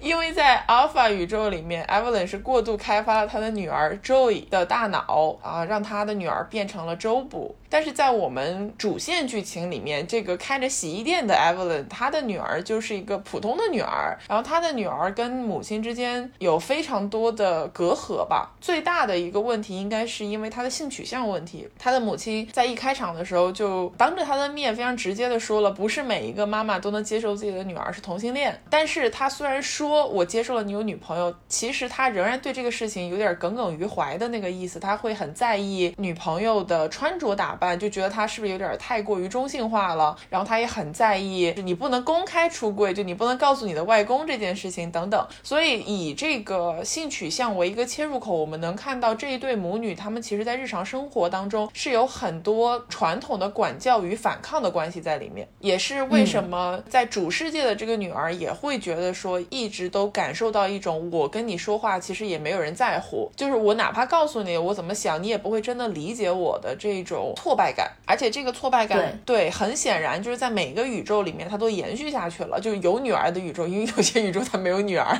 [0.00, 7.56] 因为在 Alpha 宇宙里面，Evelyn 是过度开发了她的女儿 Joy 的大脑啊，让她的女儿变成了周补。
[7.74, 18.52] 但是在我们主线剧情里面，这个开着洗衣店的 Evelyn，她的女儿就是一个普通的女儿，然后她的女儿跟母亲之间有非常多的隔阂吧。
[18.60, 21.68] 最大的一个问题应该是因为她的性取向问题。
[21.76, 28.56] 她的母亲在一开场的时候就当着她的面非常直接的说了，不是每一个妈妈都能接受自己的女儿是同性恋。
[28.70, 37.63] 但是她虽然说我接受了你有女朋友，其实她仍然对这个事情有点耿耿于怀的那个意思，她会很在意女朋友的穿着打扮。
[37.76, 40.16] 就觉得他是不是有点太过于中性化了？
[40.28, 45.26] 然后他也很在意，你不能公开出柜，就你不能告诉你的外公这件事情等等。
[45.42, 55.46] 所以以这个性取向为一个切入口，我们能看到这一对母女，他们其实在日常生活当中是有很多传统的管教与反抗的关系在里面。
[55.60, 67.88] 也是为什么在主世界的这个女儿也会觉得说，一直都感受到一种我跟你说话其实也没有人在乎，就是我哪怕告诉你我怎么想，你也不会真的理解我的这种挫败感。
[68.04, 75.16] 而且这个挫败感，对，很显然就是在每个宇宙里面它都延续下去了，就是有女儿的宇宙，因为有些宇宙它没有女儿。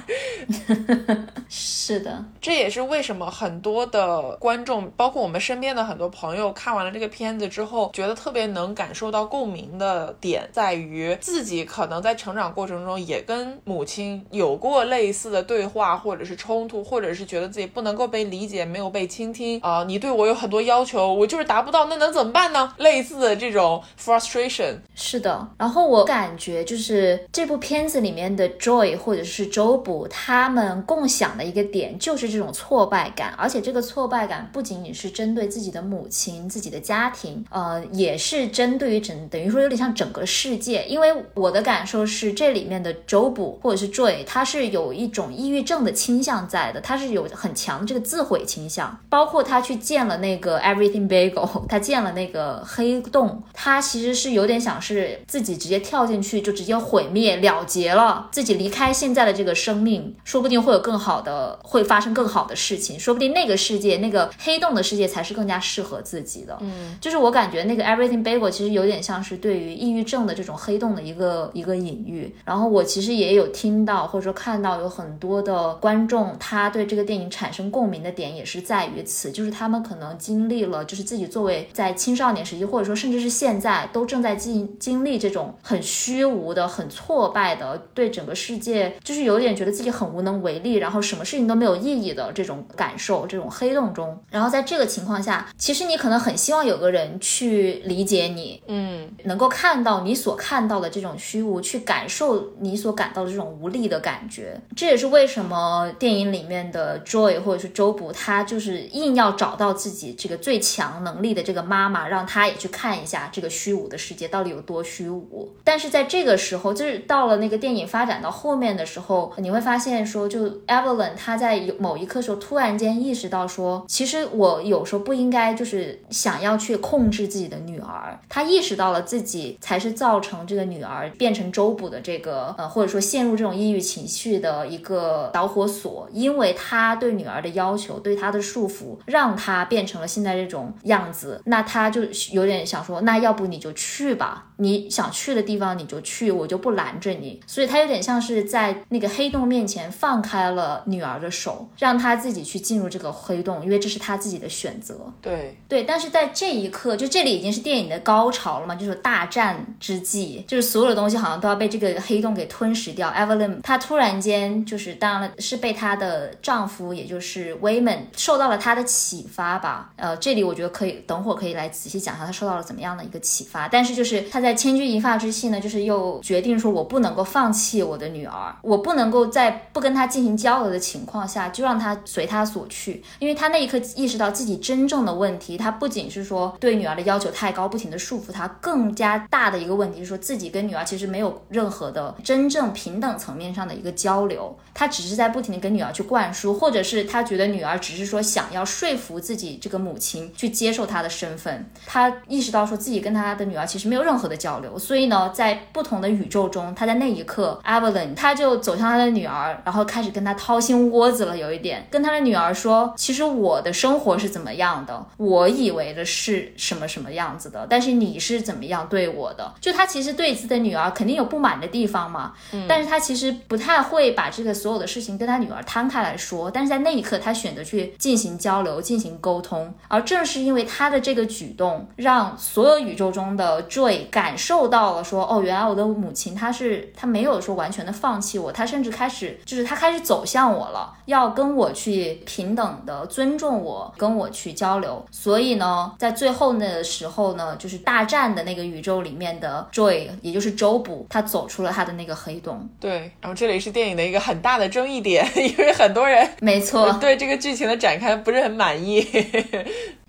[1.49, 22.73] 是的，这也是为什么很多的观众，包括我们身边的很多朋友，看完了这个片子之后，觉得特别能感受到共鸣的点，在于自己可能在成长过程中也跟母亲有过类似的对话，或者是冲突，或者是觉得自己不能够被理解，没有被倾听啊，你对我有很多要求，我就是达不到，那能怎么怎么办呢？
[22.79, 40.87] 类似的这种 frustration 是的，然后我感觉就是这部片子里面的 Joy 或者是周补他们共享的一个点就是这种挫败感，而且这个挫败感不仅仅是针对自己的母亲、自己的家庭，呃，也是针对于整等于说有点像整个世界。
[40.87, 52.62] 因为我的感受是，这里面的周补或者是 Joy，他是有一种抑郁症的倾向在的，他是有很强的这个自毁倾向，包括他去见了那个 Everything Bagel，他见了那个。
[52.67, 66.59] 黑洞，他其实是有点想是自己直接跳进去，就直接毁灭了结了，自己离开现在的这个生命，说不定会有更好的，会发生更好的事情，说不定那个世界，那个黑洞的世界才是更加适合自己的。
[66.61, 72.35] 嗯，就是我感觉那个 Everything Bagel 其实有点像是对于抑郁症的这种黑洞的一个一个隐喻。
[72.45, 94.19] 然后我其实也有听到或者说看到有很多的观众，他对这个电影产生共鸣的点也是在于此，就是他们可能经历了，就是自己作为在青少年时期，或者说甚至是现在，都正在经经历这种很虚无的、很挫败的，对整个世界就是有点觉得自己很无能为力，然后什么事情都没有意义的这种感受，这种黑洞中。
[94.31, 104.61] 然后在这个情况下，其实你可能很希望有个人去理解你，嗯，能够看到你所看到的这种虚无，去感受你所感到的这种无力的感觉。
[104.75, 115.55] 这也是为什么电影里面的 Joy 或者是周卜，他就是硬要找到自己这个最强能力的这个妈妈妈，让他也去看一下这个虚无的世界到底有多虚无。
[115.63, 128.19] 但是在这个时候，就是到了那个电影发展到后面的时候，你会发现说，就 Evelyn 他在某一刻时候突然间意识到说，其实我有时候不应该就是想要去控制自己的女儿。
[128.29, 141.41] 他意识到了自己才是造成这个女儿变成周卜的这个呃，或者说陷入这种抑郁情绪的一个导火索，因为他对女儿的要求，对她的束缚，让她变成了现在这种样子。
[141.47, 147.40] 那她他就有点想说，那要不你就去吧，你想去的地方你就去，我就不拦着你。
[147.46, 154.94] 所以他有点像是在那个黑洞面前放开了女儿的手，让她自己去进入这个黑洞，因为这是她自己的选择。
[155.21, 163.11] 对对，但是在这一刻，就这里已经是电影的高潮了嘛，就是大战之际，就是所有的东西好像都要被这个黑洞给吞噬掉。
[163.11, 169.92] Evelyn 她突然间就是，当然了，是被她的丈夫，也就是 Wayman 受到了她的启发吧。
[169.96, 173.69] 呃，这里我觉得可以等会儿可以来仔细讲一下她受到了怎么样的一个启发。
[173.69, 219.53] 但是就是她在千钧一发之际呢，就是又决定说，我不能够放弃我的女儿，我不能够在不跟她进行交流的情况下，就让她随她所去，因为她那一刻意识到自己真正的问题，她不仅是说对女儿的要求太高，不停的束缚她，更加大的一个问题是说自己跟女儿其实没有任何的真正平等层面上的一个交流，她只是在不停的跟女儿去灌输，或者是她觉得女儿只是说想要说服自己这个母亲去接受她的身份，她意识到说自己跟她的女儿其实没有任何的交流，所以呢，在不同的宇宙中，他在那一刻，Evelyn 他就走向他的女儿，然后开始跟他掏心窝子了，有一点跟他的女儿说，其实我的生活是怎么样的，我以为的是什么什么样子的，但是你是怎么样对我的？
[219.61, 222.33] 就他其实对自己的女儿肯定有不满的地方嘛，
[222.69, 245.04] 但是他其实不太会把这个所有的事情跟他女儿摊开来说，但是在那一刻，他选择去进行交流、进行沟通，而正是因为他的这个举动，让所有宇宙中的 Joy 感受到了说，哦，原来我的母亲她是她没有说完全的放弃我，她甚至开始就是她开始走向我了，要跟我去平等的尊重我，跟我去交流。
[245.10, 252.68] 所以呢，在最后那个时候呢，就是大战的那个宇宙里面的 Joy，也就是周卜，他走出了他的那个黑洞。
[252.79, 259.06] 对，然后这里是电影的一个很大的争议点， 因为很多人没错，对这个剧情的展开不是很满意。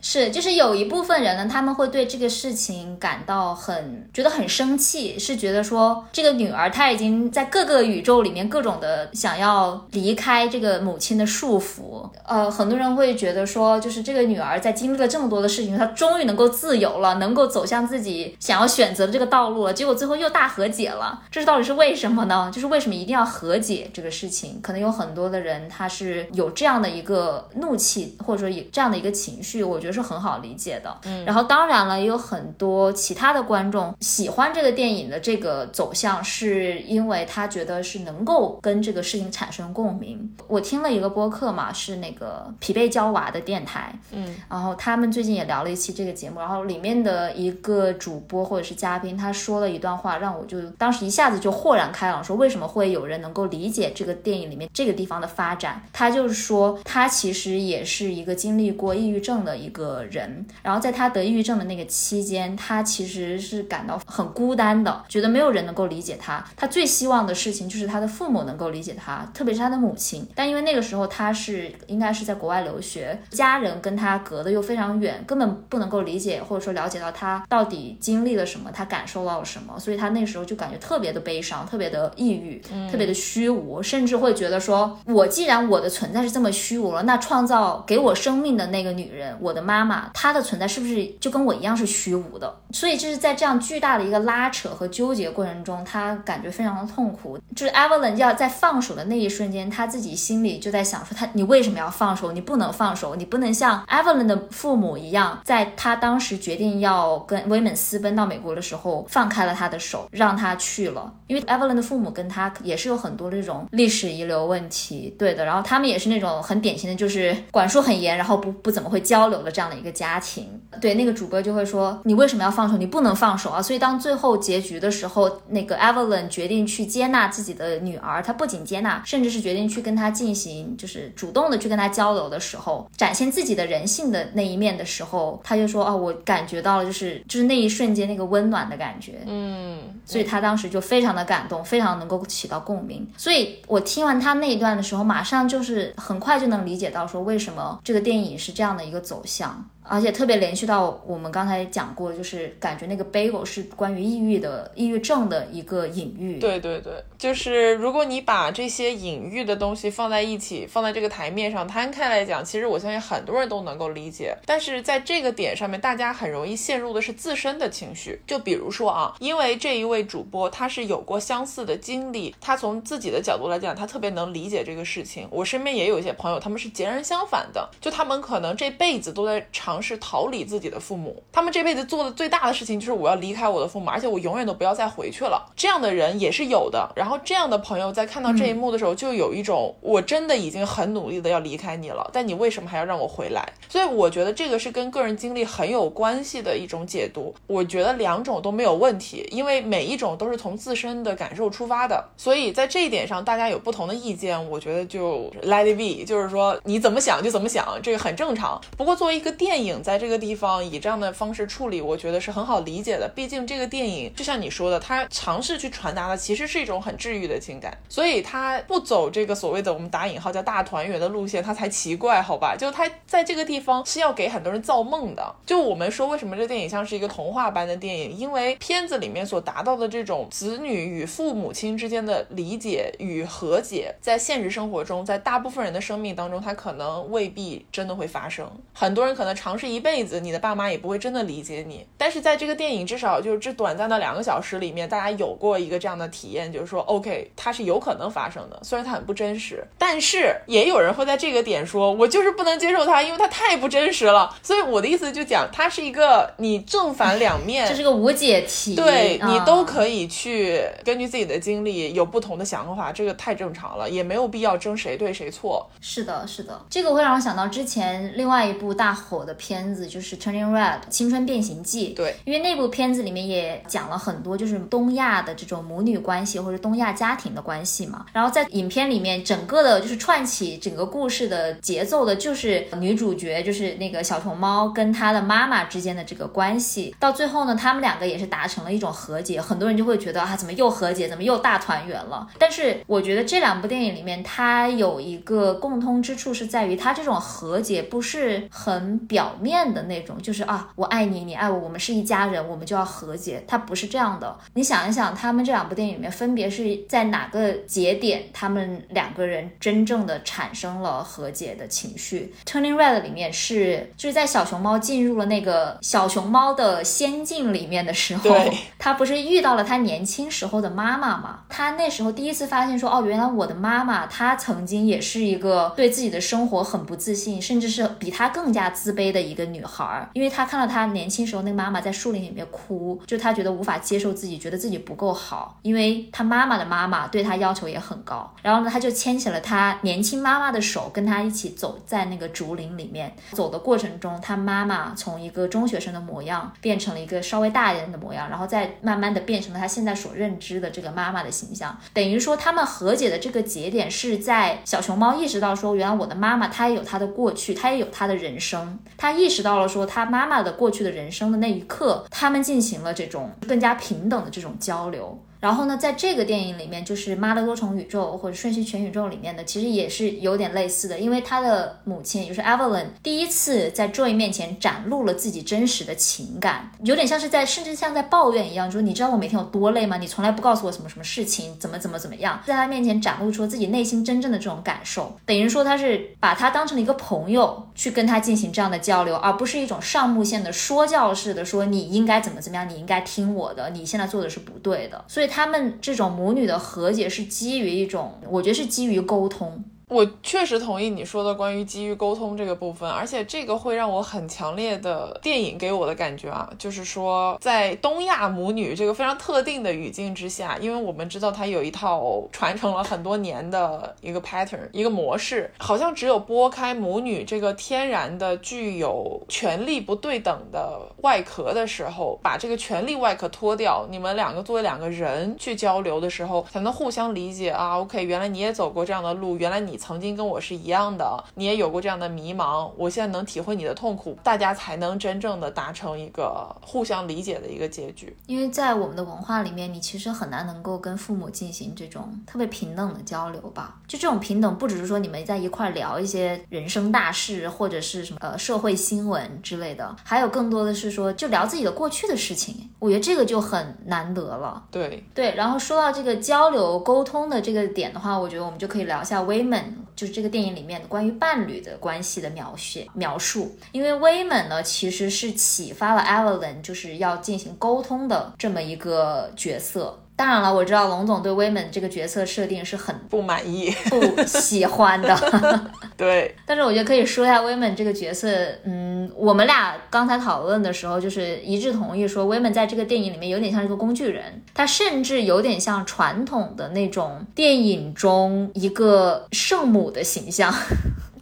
[0.08, 12.08] 是，就是有一部分人呢，他们会对这个事情感到很觉得很生气，是觉得说这个女儿她已经在各个宇宙里面各种的想要离开这个母亲的束缚。
[12.24, 22.52] 呃，很多人会觉得说，就是这个女儿在经历了这么多的事情，她终于能够自由了，能够走向自己想要选择的这个道路了，结果最后又大和解了，这是到底是为什么呢？
[22.54, 24.60] 就是为什么一定要和解这个事情？
[24.62, 29.95] 可能有很多的人他是有这样的一个怒气，或者说有这样的一个情绪，我觉得。
[29.96, 40.30] 是很好理解的，嗯，然后当然了，也有很多其他的观众喜欢这个电影的这个走向，是因为他觉得是能够跟这个事情产生共鸣。
[40.48, 55.82] 我听了一个播客嘛，是那个疲惫娇娃的电台，嗯，然后他们最近也聊了一期这个节目，然后里面的一个主播或者是嘉宾，他说了一段话，让我就当时一下子就豁然开朗，说为什么会有人能够理解这个电影里面这个地方的发展？
[55.94, 60.06] 他就是说，他其实也是一个经历过抑郁症的一个。
[60.12, 66.44] 人，然后在他得抑郁症的那个期间，他其实是感到很孤单的，觉得没有人能够理解他。
[66.56, 70.26] 他最希望的事情就是他的父母能够理解他，特别是他的母亲。
[70.36, 79.78] 但因为那个时候他是应该是在国外留学，家人跟他隔得又非常远，根本不能够理解或者说了解到他到底经历了什么，他感受到了什么。
[79.80, 82.62] 所以他那时候就感觉特别的悲伤，特别的抑郁，
[82.92, 89.86] 特别的虚无，甚至会觉得说，我既然我的存在是这么虚无了，那创造给我生命的那个女人，我的妈。
[89.86, 92.56] 妈，她的存在是不是就跟我一样是虚无的？
[92.72, 97.38] 所以就是在这样巨大的一个拉扯和纠结过程中，她感觉非常的痛苦。
[97.56, 102.32] 就是 Evelyn 要在放手的那一瞬间，她自己心里就在想说：她你为什么要放手？
[102.32, 111.12] 你不能放手，你不能像 Evelyn 的父母一样，在她当时决定要跟威猛私奔到美国的时候，放开了她的手，让她去了。
[111.28, 115.44] 因为 Evelyn 的父母跟她也是有很多这种历史遗留问题，对的。
[115.46, 119.52] 然后他们也是那种很典型的，就是管束很严，然后不不怎么会交流的。
[119.56, 120.50] 这样的一个家庭。
[120.82, 122.76] 对，那个主播就会说，你为什么要放手？
[122.76, 123.62] 你不能放手啊！
[123.62, 143.08] 所以当最后结局的时候，那个 Evelyn 决定去接纳自己的女儿，她不仅接纳，甚至是决定去跟她进行，就是主动的去跟她交流的时候，展现自己的人性的那一面的时候，他就说，哦，我感觉到了，就是就是那一瞬间那个温暖的感觉，嗯，所以他当时就非常的感动，非常能够起到共鸣。
[143.16, 149.45] 所以我听完他那一段的时候，马上就是很快就能理解到说为什么这个电影是这样的一个走向。
[149.46, 156.40] 想而且特别联系到我们刚才讲过，就是感觉那个 bagel 是关于抑郁的、抑郁症的一个隐喻。
[156.40, 164.36] 对对对，就是如果你把这些隐喻的东西放在一起，放在这个台面上摊开来讲，其实我相信很多人都能够理解。
[164.46, 168.20] 但是在这个点上面，大家很容易陷入的是自身的情绪。
[168.26, 175.28] 就比如说啊，因为这一位主播他是有过相似的经历，他从自己的角度来讲，他特别能理解这个事情。
[175.30, 185.52] 我身边也有一些朋友，他们是截然相反的，就他们可能这辈子都在尝试逃离自己的父母，他们这辈子做的最大的事情就是我要离开我的父母，而且我永远都不要再回去了。
[185.56, 186.90] 这样的人也是有的。
[186.96, 193.48] 然后这样的朋友在看到这一幕的时候，就有一种我真的已经很努力的要离开你了，但你为什么还要让我回来？
[193.70, 197.34] 所以我觉得这个是跟个人经历很有关系的一种解读。
[197.48, 202.04] 我觉得两种都没有问题，因为每一种都是从自身的感受出发的。
[202.18, 208.60] 所以在这一点上，大家有不同的意见，我觉得就 let it be，就是说你怎么想就怎么想，这个很正常。
[208.78, 213.12] 不过作为一个电影，影在这个地方以这样的方式处理，我觉得是很好理解的。
[213.16, 222.56] 毕竟这个电影就像你说的，它尝试去传达的其实是一种很治愈的情感，所以它不走这个所谓的我们打引号叫大团圆的路线，它才奇怪，好吧？
[222.58, 225.36] 就它在这个地方是要给很多人造梦的。
[225.46, 238.50] 就我们说为什么这电影像是一个童话般的电影，因为片子里面所达到的这种子女与父母亲之间的理解与和解，在现实生活中，在大部分人的生命当中，它可能未必真的会发生。
[238.74, 241.86] 很多人可能尝试一辈子，你的爸妈也不会真的理解你。
[241.98, 254.34] 但是在这个电影，至少就是这短暂的两个小时里面，大家有过一个这样的体验，就是说，OK，它是有可能发生的，虽然它很不真实，但是也有人会在这个点说，我就是不能接受它，因为它太不真实了。
[254.42, 259.66] 所以我的意思就讲，它是一个你正反两 面，这是个无解题，对你都。
[259.66, 265.68] 可以去根据自己的经历有不同的想法，这个太正常了，也没有必要争谁对谁错。
[265.82, 271.90] 是的，是的，这个会让我想到之前另外一部大火的片子，就是《Turning Red》青春变形记。
[271.90, 278.06] 对，因为那部片子里面也讲了很多，就是东亚的这种母女关系或者东亚家庭的关系嘛。
[278.14, 286.96] 然后在影片里面，整个的就是串起整个故事的节奏的，就是女主角就是那个小熊猫跟她的妈妈之间的这个关系。
[287.00, 289.40] 到最后呢，他们两个也是达成了一种和解。
[289.40, 292.28] 很多人就会觉得啊，怎么又和解，怎么又大团圆了？
[292.40, 303.44] 但是我觉得这两部电影里面，它有一个共通之处是在于，它这种和解不是很表面的那种，就是啊，我爱你，你爱我，我们是一家人，我们就要和解。
[303.48, 304.38] 它不是这样的。
[304.54, 321.40] 你想一想，他们这两部电影里面分别是在哪个节点，他们两个人真正的产生了和解的情绪？Turning Red 里面是就是在小熊猫进入了那个小熊猫的仙境里面的时候对， 他不是遇到了他年轻时候的妈妈嘛？
[321.50, 330.10] 他那时候第一次发现说，哦，原来我的妈妈她曾经也是一个对自己的生活很不自信，甚至是比他更加自卑的一个女孩儿。
[330.14, 338.32] 因为她看到她年轻时候那个妈妈在树林里面哭，就她觉得无法接受自己，觉得自己不够好，因为她妈妈的妈妈对她要求也很高。
[338.42, 343.14] 然后呢，她就牵起了她年轻妈妈的手，跟她一起走在那个竹林里面。
[343.32, 351.76] 走的过程中，她妈妈从一个中学生的模样变成了一个稍微大一点的模样，然后再慢慢的变成了她现在所认知的这个妈妈的形象。
[351.94, 358.78] 等于说，他们和解的这个节点是在小熊猫意识到说，原来我的妈妈她也有她的过去，她也有她的人生。
[359.06, 365.24] 他意识到了说，他妈妈的过去的人生的那一刻，他们进行了这种更加平等的这种交流。
[365.46, 379.98] 然后呢，在这个电影里面，就是《妈的多重宇宙》或者《瞬息全宇宙》里面的，其实也是有点类似的，因为他的母亲也就是 Evelyn 第一次在 Joy 面前展露了自己真实的情感，有点像是在，甚至像在抱怨一样，就是你知道我每天有多累吗？
[379.98, 399.66] 你从来不告诉我什么什么事情，怎么怎么怎么样，在他面前展露出自己内心真正的这种感受，等于说他是把他当成了一个朋友去跟他进行这样的交流，而不是一种上目线的说教式的说你应该怎么怎么样，你应该听我的，你现在做的是不对的，所以他们这种母女的和解是基于一种，我觉得是基于沟通。
[399.88, 427.80] 我确实同意你说的关于基于沟通这个部分，而且这个会让我很强烈的电影给我的感觉啊，就是说在东亚母女这个非常特定的语境之下，因为我们知道它有一套传承了很多年的一个 pattern 一个模式，好像只有拨开母女这个天然的具有权力不对等的外壳的时候，把这个权力外壳脱掉，你们两个作为两个人去交流的时候，才能互相理解啊。
[427.80, 429.75] OK，原来你也走过这样的路，原来你。
[429.78, 438.16] 曾经跟我是一样的，你也有过这样的迷茫，我现在能体会你的痛苦，大家才能真正的达成一个互相理解的一个结局。
[438.28, 443.76] 因为在我们的文化里面，你其实很难能够跟父母进行这种特别平等的交流吧？
[443.88, 452.70] 就这种平等，不只是说你们在一块聊一些人生大事或者是什么呃社会新闻之类的，还有更多的是说就聊自己的过去的事情。
[452.80, 454.64] 我觉得这个就很难得了。
[454.72, 459.65] 对对，然后说到这个交流沟通的这个点的话，我觉得我们就可以聊一下 women。
[459.96, 470.00] 就是这个电影里面的关于伴侣的关系的描写描述，因为威猛呢其实是启发了 Evelyn 就是要进行沟通的这么一个角色。
[470.18, 475.14] 当然了，我知道龙总对威猛这个角色设定是很不满意、不喜欢的。
[475.98, 478.30] 对，但是我觉得可以说一下威猛这个角色。
[478.64, 490.54] 嗯，我们俩刚才讨论的时候，就是一致同意说，威猛在这个电影里面有点像一个工具人，他甚至有点像传统的那种电影中一个圣母的形象。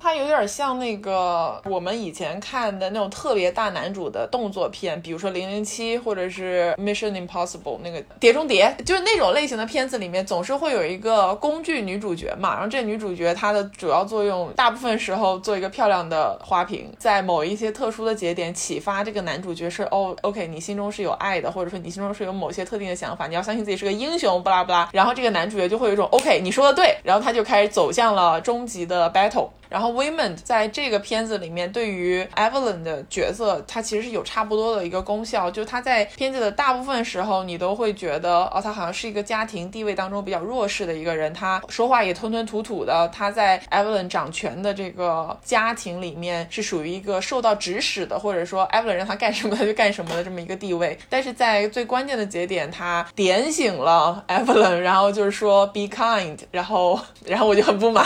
[0.03, 12.55] 它有点像那个我们以前看的那种特别大男主的动作片，比如说《零零七》或者是《Mission Impossible》那个《碟中谍》，就是那种类型的片子里面总是会有一个工具女主角嘛。
[12.55, 24.89] 然后这女主角她的主要作用，大部分时候做一个漂亮的花瓶，在某一些特殊的节点启发这个男主角是哦，OK，你心中是有爱的，或者说你心中是有某些特定的想法，你要相信自己是个英雄，不拉不拉。
[24.91, 29.47] 然后这个男主角就会有一种 OK，你说的对，然后他就开始走向了终极的 battle。
[29.73, 50.95] 然后 Women 在这个片子里面，对于 Evelyn 的角色，它其实是有差不多的一个功效，就他在片子的大部分时候，你都会觉得，哦，他好像是一个家庭地位当中比较弱势的一个人，他说话也吞吞吐吐的，他在 Evelyn 掌权的这个家庭里面是属于一个受到指使的，或者说 Evelyn 让他干什么他就干什么的这么一个地位。
[51.09, 58.05] 但是在最关键的节点，他点醒了 Evelyn，然后就是说 Be kind，然后然后我就很不满。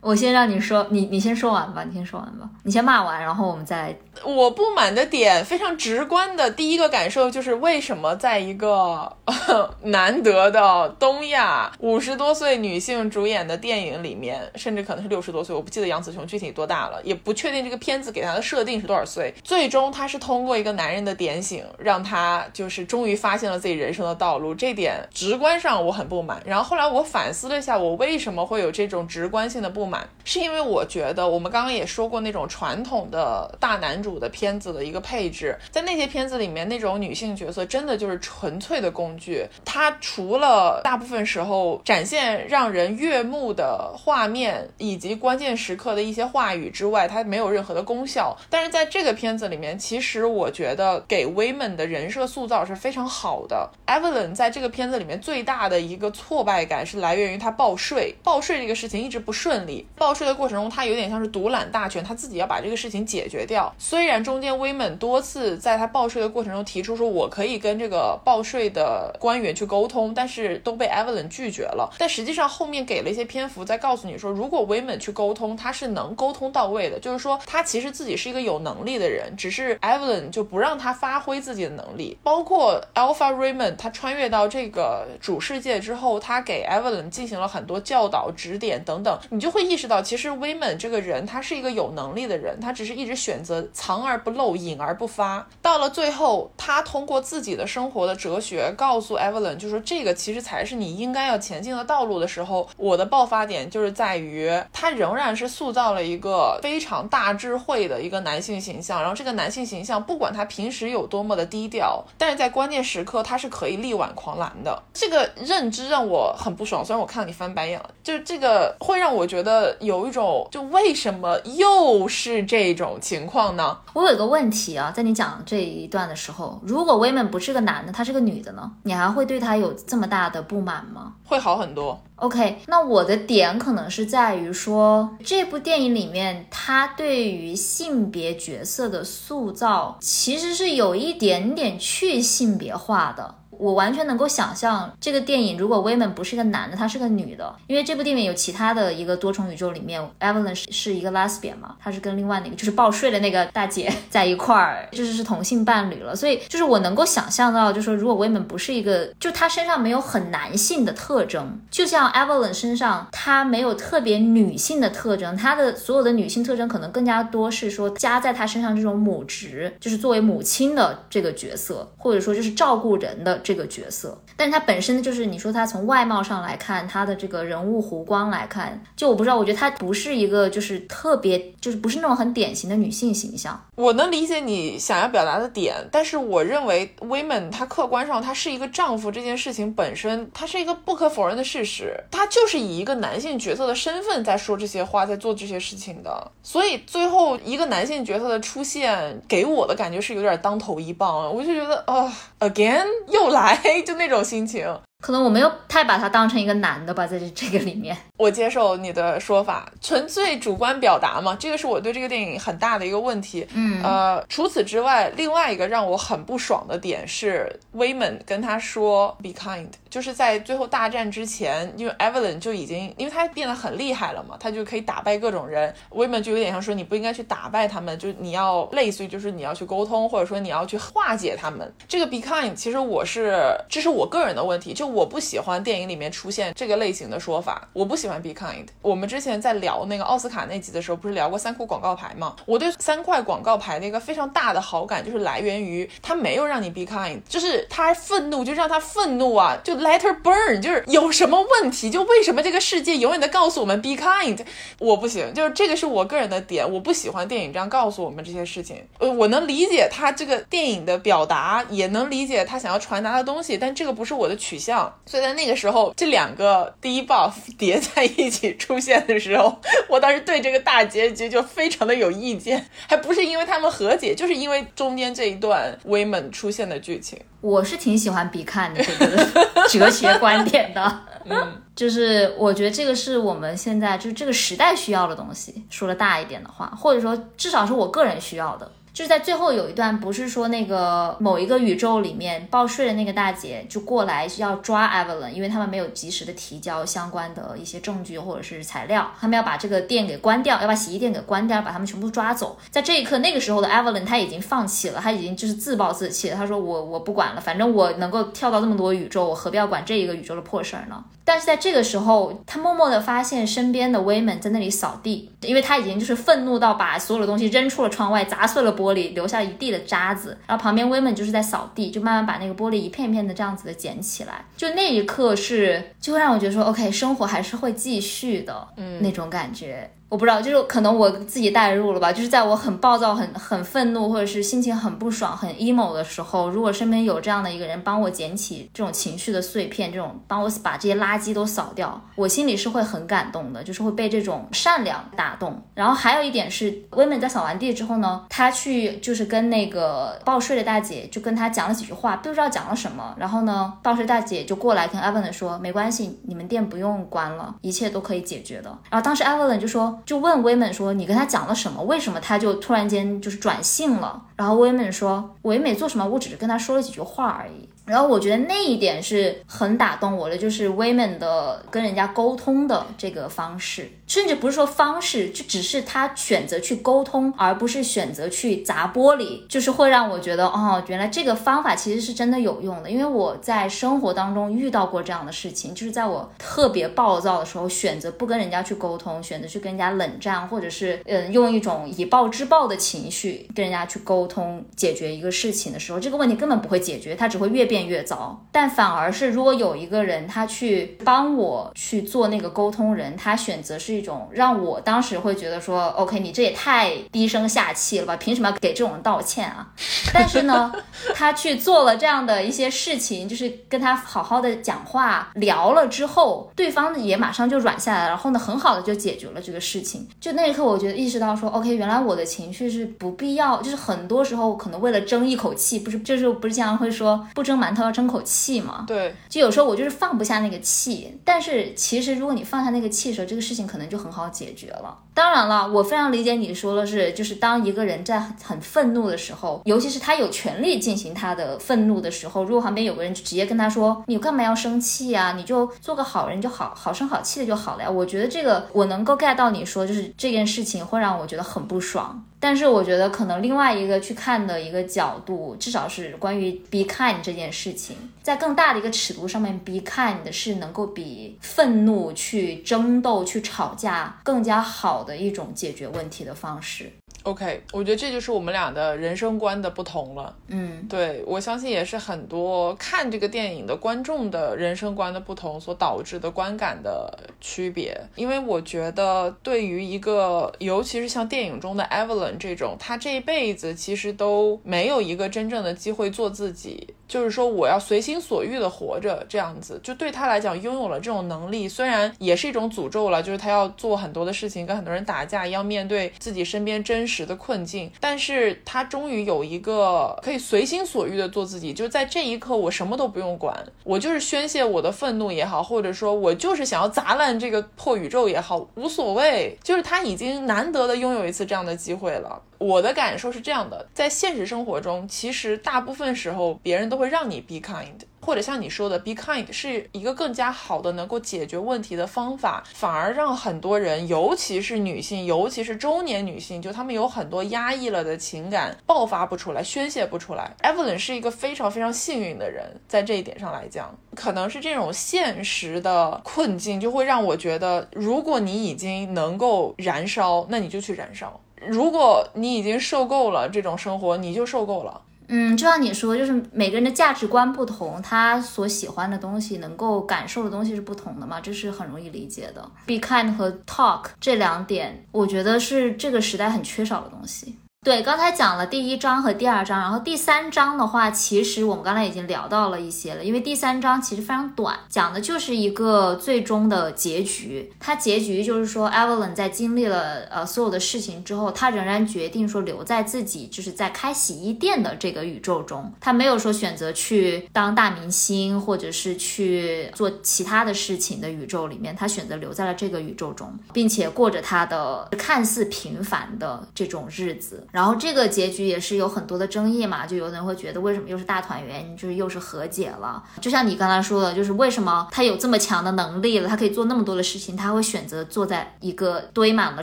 [0.00, 3.96] 我先让你说，你你先说完吧，你先说完吧，你先骂完，然后我们再。
[4.24, 9.16] 我不满的点非常直观的第一个感受就是，为什么在一个
[9.84, 19.32] 难得的东亚五十多岁女性主演的电影里面，甚至可能是六十多岁，我不记得杨紫琼具体多大了，也不确定这个片子给她的设定是多少岁。
[19.42, 24.54] 最终，她是通过一个男人的点醒，让她就是终于发现了自己人生的道路。
[24.54, 26.42] 这点直观上我很不满。
[26.44, 34.09] 然后后来我反思了一下，我为什么会有这种直观性的不满，是因为我觉得我们刚刚也说过那种传统的大男主。
[34.10, 39.46] 主的片子的一个配置，在那些片子里面，那种女性角色真的就是纯粹的工具。
[39.64, 48.36] 她除了大部分时候展现让人悦目的画面以及关键时刻的一些话语之外，她没有任何的功效。
[48.48, 53.70] 但是在这个片子里面，其实我觉得给 Women 的人设塑造是非常好的。
[53.86, 59.86] Evelyn 在这个片子里面最大的一个挫败感是来源于她报税，报税这个事情一直不顺利。
[59.96, 63.72] 报税的过程中，她有点像是独揽大权，她自己要把这个事情解决掉。
[63.90, 71.92] 虽然中间威猛多次在他报税的过程中提出说，我可以跟这个报税的官员去沟通，但是都被 Evelyn 拒绝了。
[71.98, 77.00] 但实际上后面给了一些篇幅在告诉你说，如果威猛去沟通，他是能沟通到位的。
[77.00, 82.16] 就是说他其实自己是一个有能力的人，只是 Evelyn 就不让他发挥自己的能力。
[82.22, 94.00] 包括 Alpha Raymond 他穿越到这个主世界之后，他给 Evelyn 进行了很多教导、指点等等，你就会意识到，其实威猛这个人他是一个有能力的人，他只是一直选择藏。
[94.00, 95.46] 而不露，隐而不发。
[95.60, 109.00] 到了最后，他通过自己的生活的哲学告诉 Evelyn，就说这个其实才是你应该要前进的道路的时候，我的爆发点就是在于他仍然是塑造了一个非常大智慧的一个男性形象。
[109.00, 114.82] 然后这个男性形象，不管他平时有多么的低调，但是在关键时刻他是可以力挽狂澜的。
[114.94, 116.84] 这个认知让我很不爽。
[116.84, 123.69] 虽然我看到你翻白眼了，就是这个会让我觉得有一种，就为什么又是这种情况呢？
[123.92, 131.14] 我有个问题啊，在你讲这一段的时候，如果 Women 不是个男的，他是个女的呢，你还会对他有这么大的不满吗？
[131.24, 132.02] 会好很多。
[132.16, 143.36] OK，那我的点可能是在于说，这部电影里面他对于性别角色的塑造，其实是有一点点去性别化的。
[143.60, 174.16] 我完全能够想象这个电影如果 Women 不是一个男的，他是个女的，因为这部电影有其他的一个多重宇宙里面，Evelyn 是是一个 lesbian 嘛，她是跟另外那个就是报税的那个大姐在一块儿，就是是同性伴侣了，所以就是我能够想象到，就是说如果 Women 不是一个，就她身上没有很男性的特征，就像 Evelyn 身上她没有特别女性的特征，她的所有的女性特征可能更加多是说加在她身上这种母职，就是作为母亲的这个角色，或者说就是照顾人的这个角色。
[174.36, 183.60] 但是她本身就是你说她从外貌上来看，她的这个人物弧光来看，就我不知道，我觉得她不是一个就是特别就是不是那种很典型的女性形象。
[183.80, 196.30] 我能理解你想要表达的点，但是我认为 Women 她客观上她是一个丈夫这件事情本身，它是一个不可否认的事实，她就是以一个男性角色的身份在说这些话，在做这些事情的。
[196.42, 204.68] 所以最后一个男性角色的出现，给我的感觉是有点当头一棒，我就觉得啊，again 又来，就那种心情。
[205.00, 213.46] 可能我没有太把他当成一个男的吧，在这这个里面， 我接受你的说法，纯粹主观表达嘛，这个是我对这个电影很大的一个问题。
[213.54, 225.74] 嗯，呃，除此之外，另外一个让我很不爽的点是，Wayman 跟他说 “be kind”，就是在最后大战之前，因为 Evelyn 就已经，因为他变得很厉害了嘛，他就可以打败各种人。
[225.90, 231.72] Wayman 就有点像说，你不应该去打败他们，就你要类似于就是你要去沟通，或者说你要去化解他们。
[231.88, 234.89] 这个 “be kind” 其实我是，这是我个人的问题，就。
[234.92, 238.66] 我不喜欢电影里面出现这个类型的说法，我不喜欢 be kind。
[238.82, 242.34] 我们之前在聊那个奥斯卡那集的时候，不是聊过三块广告牌吗？
[242.46, 254.38] 我对三块广告牌的一个非常大的好感，就是来源于他没有让你 be kind，就是他愤怒就让他愤怒啊，就 let her burn，就是有什么问题，就为什么这个世界永远的告诉我们 be kind，
[254.78, 258.84] 我不行，就是这个是我个人的点，我不喜欢电影这样告诉我们这些事情。
[258.98, 264.79] 呃，我能理解他这个电影的表达，也能理解他想要传达的东西，但这个不是我的取向。
[265.06, 269.58] 所以在那个时候，这两个第一 buff 叠在一起出现的时候，
[269.88, 277.18] 我当时对这个大结局就非常的有意见，还不是因为他们和解，就是因为中间这一段 women 出现的剧情。
[277.40, 279.26] 我是挺喜欢比看的这个
[279.70, 288.70] 哲学观点的，嗯， 就是我觉得这个是我们现在就是这个时代需要的东西，说的大一点的话，或者说至少是我个人需要的。
[288.92, 302.58] 就是在最后有一段，不是说那个某一个宇宙里面报税的那个大姐就过来要抓 Evelyn，因为他们没有及时的提交相关的一些证据或者是材料，他们要把这个店给关掉，要把洗衣店给关掉，把他们全部抓走。
[302.70, 306.36] 在这一刻，那个时候的 Evelyn 他已经放弃了，他已经就是自暴自弃了。
[306.36, 311.04] 他说我我不管了，反正我能够跳到这么多宇宙，我何必要管这一个宇宙的破事儿呢？
[311.32, 320.36] 但是在这个时候，他默默的发现身边的 Women 在那里扫地，因为他已经就是愤怒到把所有的东西扔出了窗外，砸碎了玻璃，留下一地的渣子。
[320.48, 324.44] 然后旁边 Women 就是在扫地，就慢慢把那个玻璃一片一片的这样子的捡起来。
[324.56, 329.88] 就那一刻是，就会让我觉得说，OK，生活还是会继续的，嗯，那种感觉。
[330.10, 332.12] 我不知道，就是可能我自己代入了吧。
[332.12, 345.62] 就是在我很暴躁、很很愤怒，或者是心情很不爽、很 emo 的时候，如果身边有这样的一个人帮我捡起这种情绪的碎片，这种帮我把这些垃圾都扫掉，我心里是会很感动的，就是会被这种善良打动。
[345.74, 353.14] 然后还有一点是，威美在扫完地之后呢，他去就是跟那个报税的大姐就跟他讲了几句话，不知道讲了什么。
[353.16, 358.76] 然后呢，报税大姐就过来跟 Evelyn 说，没关系，你们店不用关了，一切都可以解决的。
[358.90, 359.96] 然后当时 Evelyn 就说。
[360.04, 361.82] 就问威美说：“你跟他讲了什么？
[361.84, 382.88] 为什么他就突然间就是转性了？”然后威美说：“我也没做什么，我只是跟他说了几句话而已。”然后我觉得那一点是很打动我的，就是 Women 的跟人家沟通的这个方式，甚至不是说方式，就只是他选择去沟通，而不是选择去砸玻璃，就是会让我觉得，哦，原来这个方法其实是真的有用的。
[382.88, 397.79] 因为我在生活当中遇到过这样的事情，就是在我特别暴躁的时候，选择不跟人家去沟通，选择去跟人家冷战，或者是嗯，用一种以暴制暴的情绪跟人家去沟通解决一个事情的时候，这个问题根本不会解决，它只会越变。
[397.86, 409.68] 越糟，但反而是如果有一个人他去帮我去做那个沟通人，他选择是一种让我当时会觉得说，OK，你这也太低声下气了吧，凭什么给这种人道歉啊？
[410.12, 410.72] 但是呢，
[411.14, 420.06] 他去做了这样的一些事情，就是跟他好好的讲话聊了之后，对方也马上就软下来，然后呢，很好的就解决了这个事情。
[420.20, 427.69] 就那一刻，我觉得意识到说，OK，原来我的情绪是不必要，就是很多时候可能为了争一口气，不是，就是不是经常会说不争满。
[427.70, 428.84] 馒头要争口气嘛。
[428.86, 434.98] 对，就有时候我就是放不下那个气，但是其实如果你放下那个气的时候，这个事情可能就很好解决了。
[435.12, 445.32] 当然了，我非常理解你说的是，就是当一个人在很愤怒的时候，尤其是他有权利进行他的愤怒的时候，如果旁边有个人直接跟他说：“你干嘛要生气啊？
[445.36, 452.24] 你就做个好人就好，好声好气的就好了呀。”我觉得这个我能够 get 到你说，就是这件事情会让我觉得很不爽。
[452.40, 466.90] 但是我觉得可能另外一个去看的一个角度，至少是关于 be kind 这件事情，在更大的一个尺度上面，be kind 是能够比愤怒去争斗、去吵架更加好的一种解决问题的方式。
[467.22, 470.34] OK，我觉得这就是我们俩的人生观的不同了。
[470.48, 477.94] 嗯，对我相信也是很多看这个电影的观众的人生观的不同所导致的观感的区别。
[478.16, 486.94] 因为我觉得，对于一个尤其是像电影中的 Evelyn 这种，她这一辈子其实都没有一个真正的机会做自己。
[487.10, 503.52] 就是说，我要随心所欲的活着，这样子就对他来讲，拥有了这种能力，虽然也是一种诅咒了，就是他要做很多的事情，跟很多人打架，要面对自己身边真实的困境，但是他终于有一个可以随心所欲的做自己，就在这一刻，我什么都不用管，
[503.82, 512.40] 我就是宣泄我的愤怒也好，或者说我就是想要砸烂这个破宇宙也好，无所谓，就是他已经难得的拥有一次这样的机会了。
[512.60, 530.54] 我的感受是这样的，在现实生活中，其实大部分时候别人都会让你 be kind，或者像你说的 be kind 是一个更加好的能够解决问题的方法，反而让很多人，尤其是女性，尤其是中年女性，就她们有很多压抑了的情感爆发不出来，宣泄不出来。
[530.62, 541.40] Evelyn 是一个非常非常幸运的人，在这一点上来讲，可能是这种现实的困境就会让我觉得，如果你已经能够燃烧，那你就去燃烧。
[541.66, 545.00] 如果你已经受够了这种生活，你就受够了。
[545.32, 552.68] 嗯，就像你说，就是每个人的价值观不同，他所喜欢的东西、能够感受的东西是不同的嘛，这是很容易理解的。
[552.84, 557.56] Be kind 和 talk 这两点，我觉得是这个时代很缺少的东西。
[557.82, 567.72] 对，刚才讲了第一章和第二章，然后第三章的话，其实我们刚才已经聊到了一些了，因为第三章其实非常短，讲的就是一个最终的结局。
[567.80, 587.66] 它结局就是说，Evelyn 在经历了呃所有的事情之后，他仍然决定说留在自己就是在开洗衣店的这个宇宙中，他没有说选择去当大明星或者是去做其他的事情的宇宙里面，他选择留在了这个宇宙中，并且过着他的看似平凡的这种日子。
[587.70, 593.22] 然后这个结局也是有很多的争议嘛，就有的人会觉得为什么又是大团圆，就是又是和解了。
[593.40, 599.82] 就像你刚才说的，就是为什么他有这么强的能力了，他可以做那么多的事情，他会选择坐在一个堆满了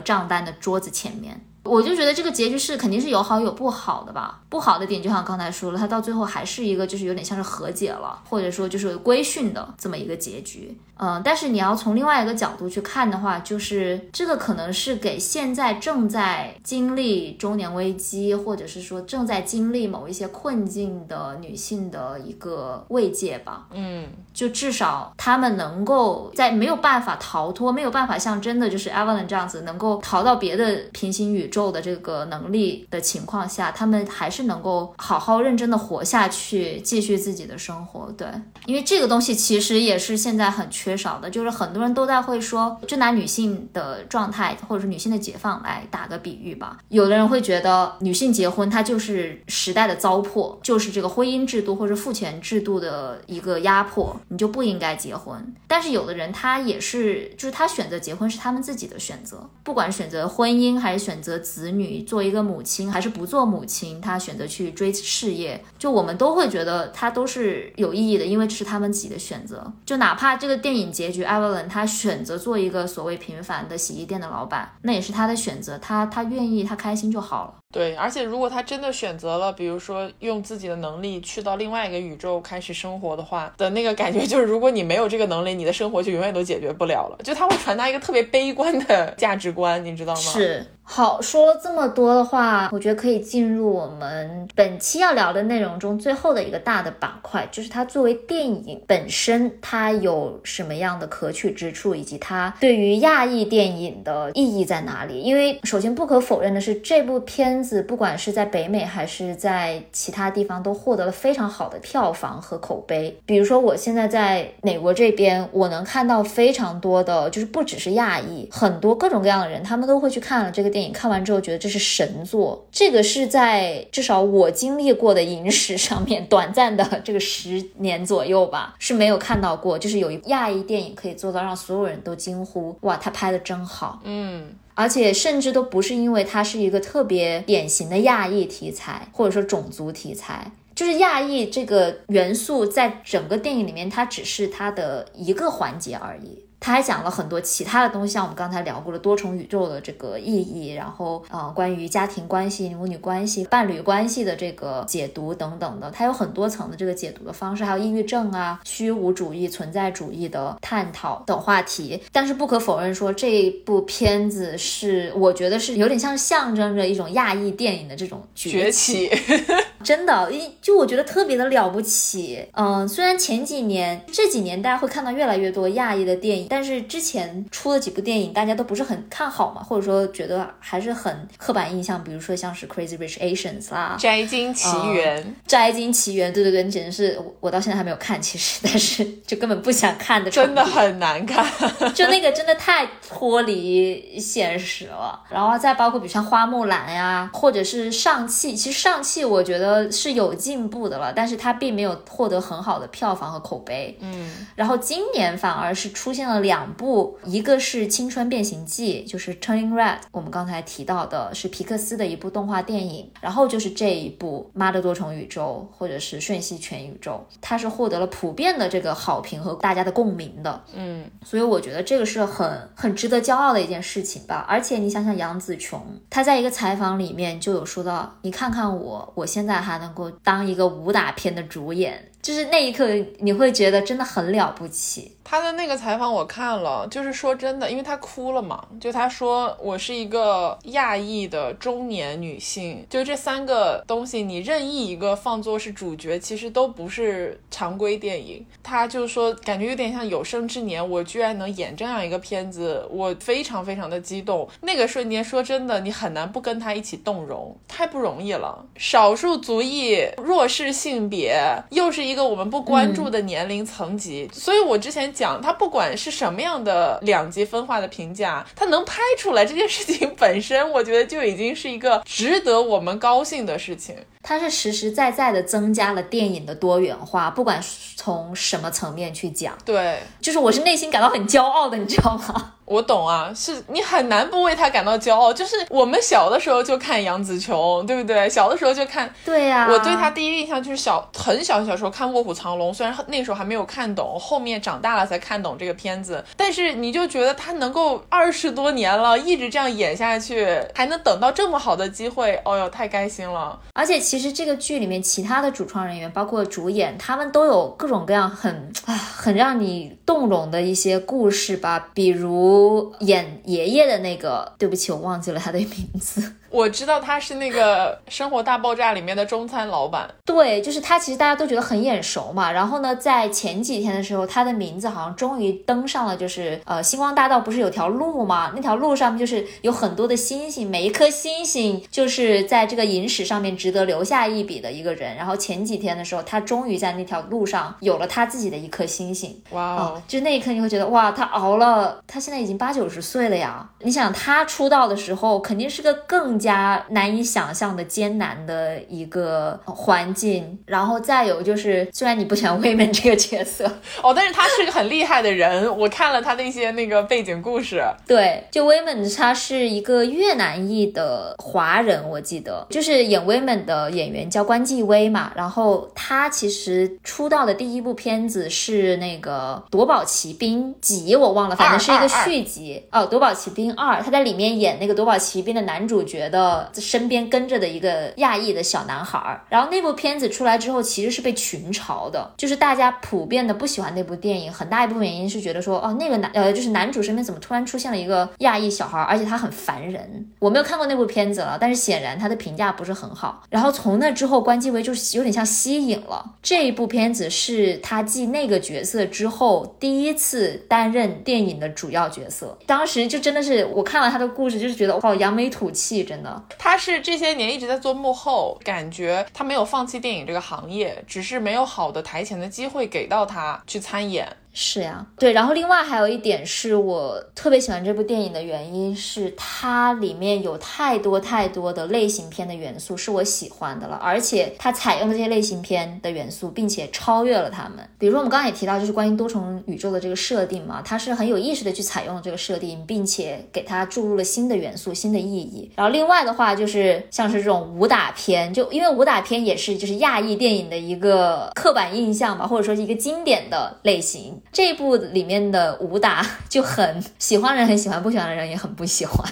[0.00, 1.44] 账单的桌子前面。
[1.68, 4.40] 我就觉得这个结局是肯定是有好有不好的吧。
[4.48, 10.76] 不好的点就像刚才说了，他到最后还是一个就是有点像是和解了，或者说就是规训的这么一个结局。
[11.00, 23.66] 嗯，但是你要从另外一个角度去看的话，就是这个可能是给现在正在经历中年危机，或者是说正在经历某一些困境的女性的一个慰藉吧。
[23.72, 38.12] 嗯，就至少她们能够在没有办法逃脱、没有办法像真的就是 Evelyn 这样子能够逃到别的平行宇宙受的这个能力的情况下，他们还是能够好好认真的活下去，继续自己的生活。
[38.18, 38.28] 对，
[38.66, 40.98] 因为这个东西其实也是现在很缺。
[40.98, 46.78] 少的就是很多人都在会说，就拿女性的状态或者是女性的解放来打个比喻吧。
[46.88, 55.54] 有的人会觉得女性结婚，它就是时代的糟粕，就是这个婚姻制度或者父权制度的一个压迫，你就不应该结婚。
[55.68, 69.72] 但是有的人他也是，就是他选择结婚是他们自己的选择，不管选择婚姻还是选择子女，做一个母亲还是不做母亲，她选择去追事业，就我们都会觉得她都是有意义的，因为这是他们自己的选择。
[69.86, 70.88] 就哪怕这个电影。
[70.98, 77.54] 结局，艾 l 伦他选择做一个所谓平凡的洗衣店的老板，那也是她的选择，她她愿意，她开心就好了。
[77.70, 87.18] 对，而且如果他真的选择了，比如说用自己的能力去到另外一个宇宙开始生活的话，的那个感觉就是，如果你没有这个能力，你的生活就永远都解决不了了。
[87.22, 90.20] 就他会传达一个特别悲观的价值观，你知道吗？
[90.20, 90.66] 是。
[90.90, 105.20] 好，说了这么多的话，我觉得可以进入我们本期要聊的内容中最后的一个大的板块，就是它作为电影本身，它有什么样的可取之处，以及它对于亚裔电影的意义在哪里？
[105.20, 107.57] 因为首先不可否认的是，这部片。
[107.58, 113.18] 片子不管是在北美还是在其他地方都获得了非常好的票房和口碑。
[113.26, 122.64] 比如说我现在在美国这边，我能看到非常多的，就是不只是亚裔，很多各种各样的人，他们都会去看了这个电影，看完之后觉得这是神作。
[122.70, 134.00] 这个是在至少我经历过的影史上面短暂的这个十年左右吧，是没有看到过，就是有一亚裔电影可以做到让所有人都惊呼哇，他拍的真好。
[134.04, 134.46] 嗯，
[134.78, 146.44] 而且甚至都不是因为它是一个特别典型的亚裔题材，或者说种族题材，就是亚裔这个元素在整个电影里面，它只是它的一个环节而已。
[146.60, 162.02] 他还讲了很多其他的东西，像我们刚才聊过的多重宇宙的这个意义，然后呃，关于家庭关系、母女关系、伴侣关系的这个解读等等的，它有很多层的这个解读的方式，还有抑郁症啊、虚无主义、存在主义的探讨等话题。
[162.12, 169.10] 但是不可否认说，这部片子是我觉得是有点像象征着一种亚裔电影的这种崛起。
[169.84, 172.44] 真的，一就我觉得特别的了不起。
[172.52, 191.46] 嗯，虽然前几年这几年大家会看到越来越多亚裔的电影，但是之前出的几部电影大家都不是很看好嘛，或者说觉得还是很刻板印象，比如说像是 Crazy Rich Asians 啦，摘金奇缘，摘金奇缘，对对对，简直是我我到现在还没有看，其实，但是就根本不想看的，真的很难看，
[191.94, 195.22] 就那个真的太脱离现实了。
[195.30, 199.68] 然后再包括比如像花木兰呀，或者是上汽，其实上汽我觉得。
[199.68, 203.94] 呃，是有进步的了，但是它并没有获得很好的票房和口碑。
[204.00, 220.64] 嗯，然后今年反而是出现了两部，一个是《青春变形记》，就是《Turning Red》，我们刚才提到的是皮克斯的一部动画电影，然后就是这一部《妈的多重宇宙》或者是《瞬息全宇宙》，它是获得了普遍的这个好评和大家的共鸣的。
[220.74, 224.44] 嗯，所以我觉得这个是很很值得骄傲的一件事情吧。
[224.48, 229.58] 而且你想想，杨紫琼她在一个采访里面就有说到，你看看我，我现在。
[229.58, 232.86] 还能够当一个武打片的主演，就是那一刻
[233.20, 235.16] 你会觉得真的很了不起。
[235.24, 248.44] 他的那个采访我看了，就是说真的，因为他哭了嘛，就他说我是一个亚裔的中年女性，就这三个东西你任意一个放作是主角，其实都不是常规电影。
[248.62, 254.48] 他就说感觉有点像有生之年，我居然能演这样一个片子，我非常非常的激动。
[254.62, 258.64] 那个瞬间说真的，你很难不跟他一起动容，太不容易了。
[258.76, 264.98] 少数族裔、弱势性别，又是一个我们不关注的年龄层级，所以我之前。
[265.18, 273.96] 讲他不管是什么样的两极分化的评价，他能拍出来这件事情 本身，我觉得就已经是一个值得我们高兴的事情。
[274.22, 277.62] 它是实实在在的增加了电影的多元化，不管
[277.96, 282.52] 从什么层面去讲，对，就是我是内心感到很骄傲的，你知道吗？
[282.68, 285.32] 我懂啊，是你很难不为他感到骄傲。
[285.32, 288.28] 就是我们小的时候就看杨紫琼，对不对？
[288.28, 289.66] 小的时候就看，对呀。
[289.70, 296.22] 我对他第一印象就是小很小很小时候看《卧虎藏龙》，虽然那时候还没有看懂，后面长大了才看懂这个片子。
[296.36, 303.58] 但是你就觉得他能够二十多年了，一直这样演下去，还能等到这么好的机会，哦哟，太开心了。
[303.72, 312.90] 而且其实这个剧里面其他的主创人员，包括主演，他们都有各种各样很啊很让你动容的一些故事吧，比如。
[313.00, 316.36] 演爷爷的那个，对不起，我忘记了他的名字。
[316.50, 320.08] 我知道他是那个《生活大爆炸》里面的中餐老板。
[320.24, 320.98] 对，就是他。
[320.98, 322.50] 其实大家都觉得很眼熟嘛。
[322.50, 328.50] 然后呢，在前几天的时候，他的名字好像终于登上了，就是呃，星光大道不是有条路吗？
[328.54, 335.14] 那条路上面就是有很多的星星，每一颗星星就是在这个影史上面值得留下一笔的一个人。
[335.14, 339.40] 然后前几天的时候，他终于在那条路上有了他自己的一颗星星。
[339.50, 340.02] 哇哦！
[340.08, 343.66] 就那一刻你会觉得哇，他熬了，他现在已经八九十岁了呀。
[343.80, 346.37] 你想他出道的时候，肯定是个更。
[346.38, 353.64] 加难以想象的艰难的一个环境，然后再有就是，虽然你不喜欢 Women 这个角色
[354.02, 355.66] 哦，但是他是个很厉害的人。
[355.78, 365.32] 我看了他的一些那个背景故事，对，就 Women 他是一个越南裔的华人，我记得就是演 Women 的演员叫关继威嘛。
[365.34, 376.27] 然后他其实出道的第一部片子是那个《夺宝奇兵》几，我忘了，反正是一个续集哦，《夺宝奇兵二》，他在里面演那个夺宝奇兵的男主角。
[376.28, 390.28] 的身边跟着的一个亚裔的小男孩，然后那部片子出来之后，其实是被群嘲的，就是大家普遍的不喜欢那部电影，很大一部分原因是觉得说，哦，那个男呃，就是男主身边怎么突然出现了一个亚裔小孩，而且他很烦人。
[390.38, 393.42] 我没有看过那部片子了，但是显然他的评价不是很好。
[393.48, 402.58] 然后从那之后，关继威就是有点像吸引了这一部片子，是他继那个角色之后第一次担任电影的主要角色。
[402.66, 406.17] 当时就真的是我看完他的故事，就是觉得哇，扬眉吐气，真。
[406.58, 414.36] 他是这些年一直在做幕后，感觉他没有放弃电影这个行业，只是没有好的台前的机会给到他去参演。
[414.60, 427.88] 是呀，对，然后另外还有一点是我特别喜欢这部电影的原因是它里面有太多太多的类型片的元素是我喜欢的了，而且它采用了这些类型片的元素，并且超越了他们。
[428.00, 435.70] 比如说我们刚刚也提到，就是关于多重宇宙的这个设定嘛，它是很有意识的去采用了这个设定，并且给它注入了新的元素、新的意义。
[435.76, 444.42] 然后另外的话就是像是这种武打片，就因为武打片也是就是亚裔电影的一个刻板印象吧，或者说是一个经典的类型。
[444.52, 449.26] 这一部里面的武打 就很喜欢人很喜欢，不喜欢的人也很不喜欢。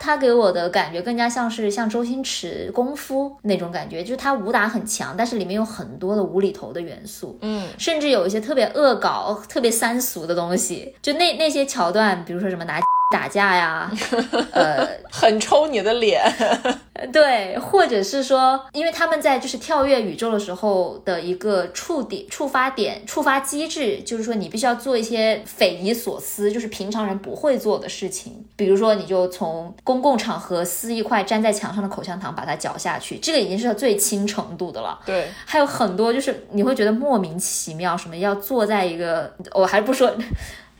[0.00, 10.94] 他给我的感觉更加像是像周星驰功夫那种感觉，就是他武打很强，但是里面有很多的无厘头的元素，嗯，甚至有一些特别恶搞、特别三俗的东西。
[11.00, 12.80] 就那那些桥段，比如说什么拿
[13.12, 13.92] 打架呀，
[14.50, 16.20] 呃，很抽你的脸。
[17.12, 28.44] 对，或者是说，因为他们在就是跳跃宇宙的时候的一个触点、触发点、触发机制，就是说你必须要做一些匪夷所思，就是平常人不会做的事情。
[28.56, 34.98] 比如说，你就从公共场合撕一块粘在墙上的口香糖，把它嚼下去，这个已经是最轻程度的了。
[35.04, 40.14] 对，还有很多就是你会觉得莫名其妙，什么要坐在一个，我还不说，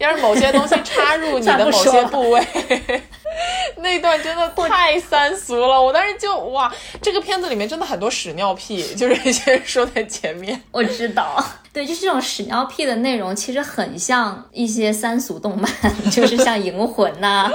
[0.03, 2.43] 要是某些东西插入你的 某些部位。
[3.79, 10.61] 那段真的太三俗了，我当时就哇，这个片子里面真的很多屎尿屁，就是先说在前面。
[10.71, 11.43] 我知道，
[11.73, 15.71] 对，就是这种屎尿屁的内容，其实很像一些三俗动漫，
[16.11, 17.51] 就是像《银魂》呐、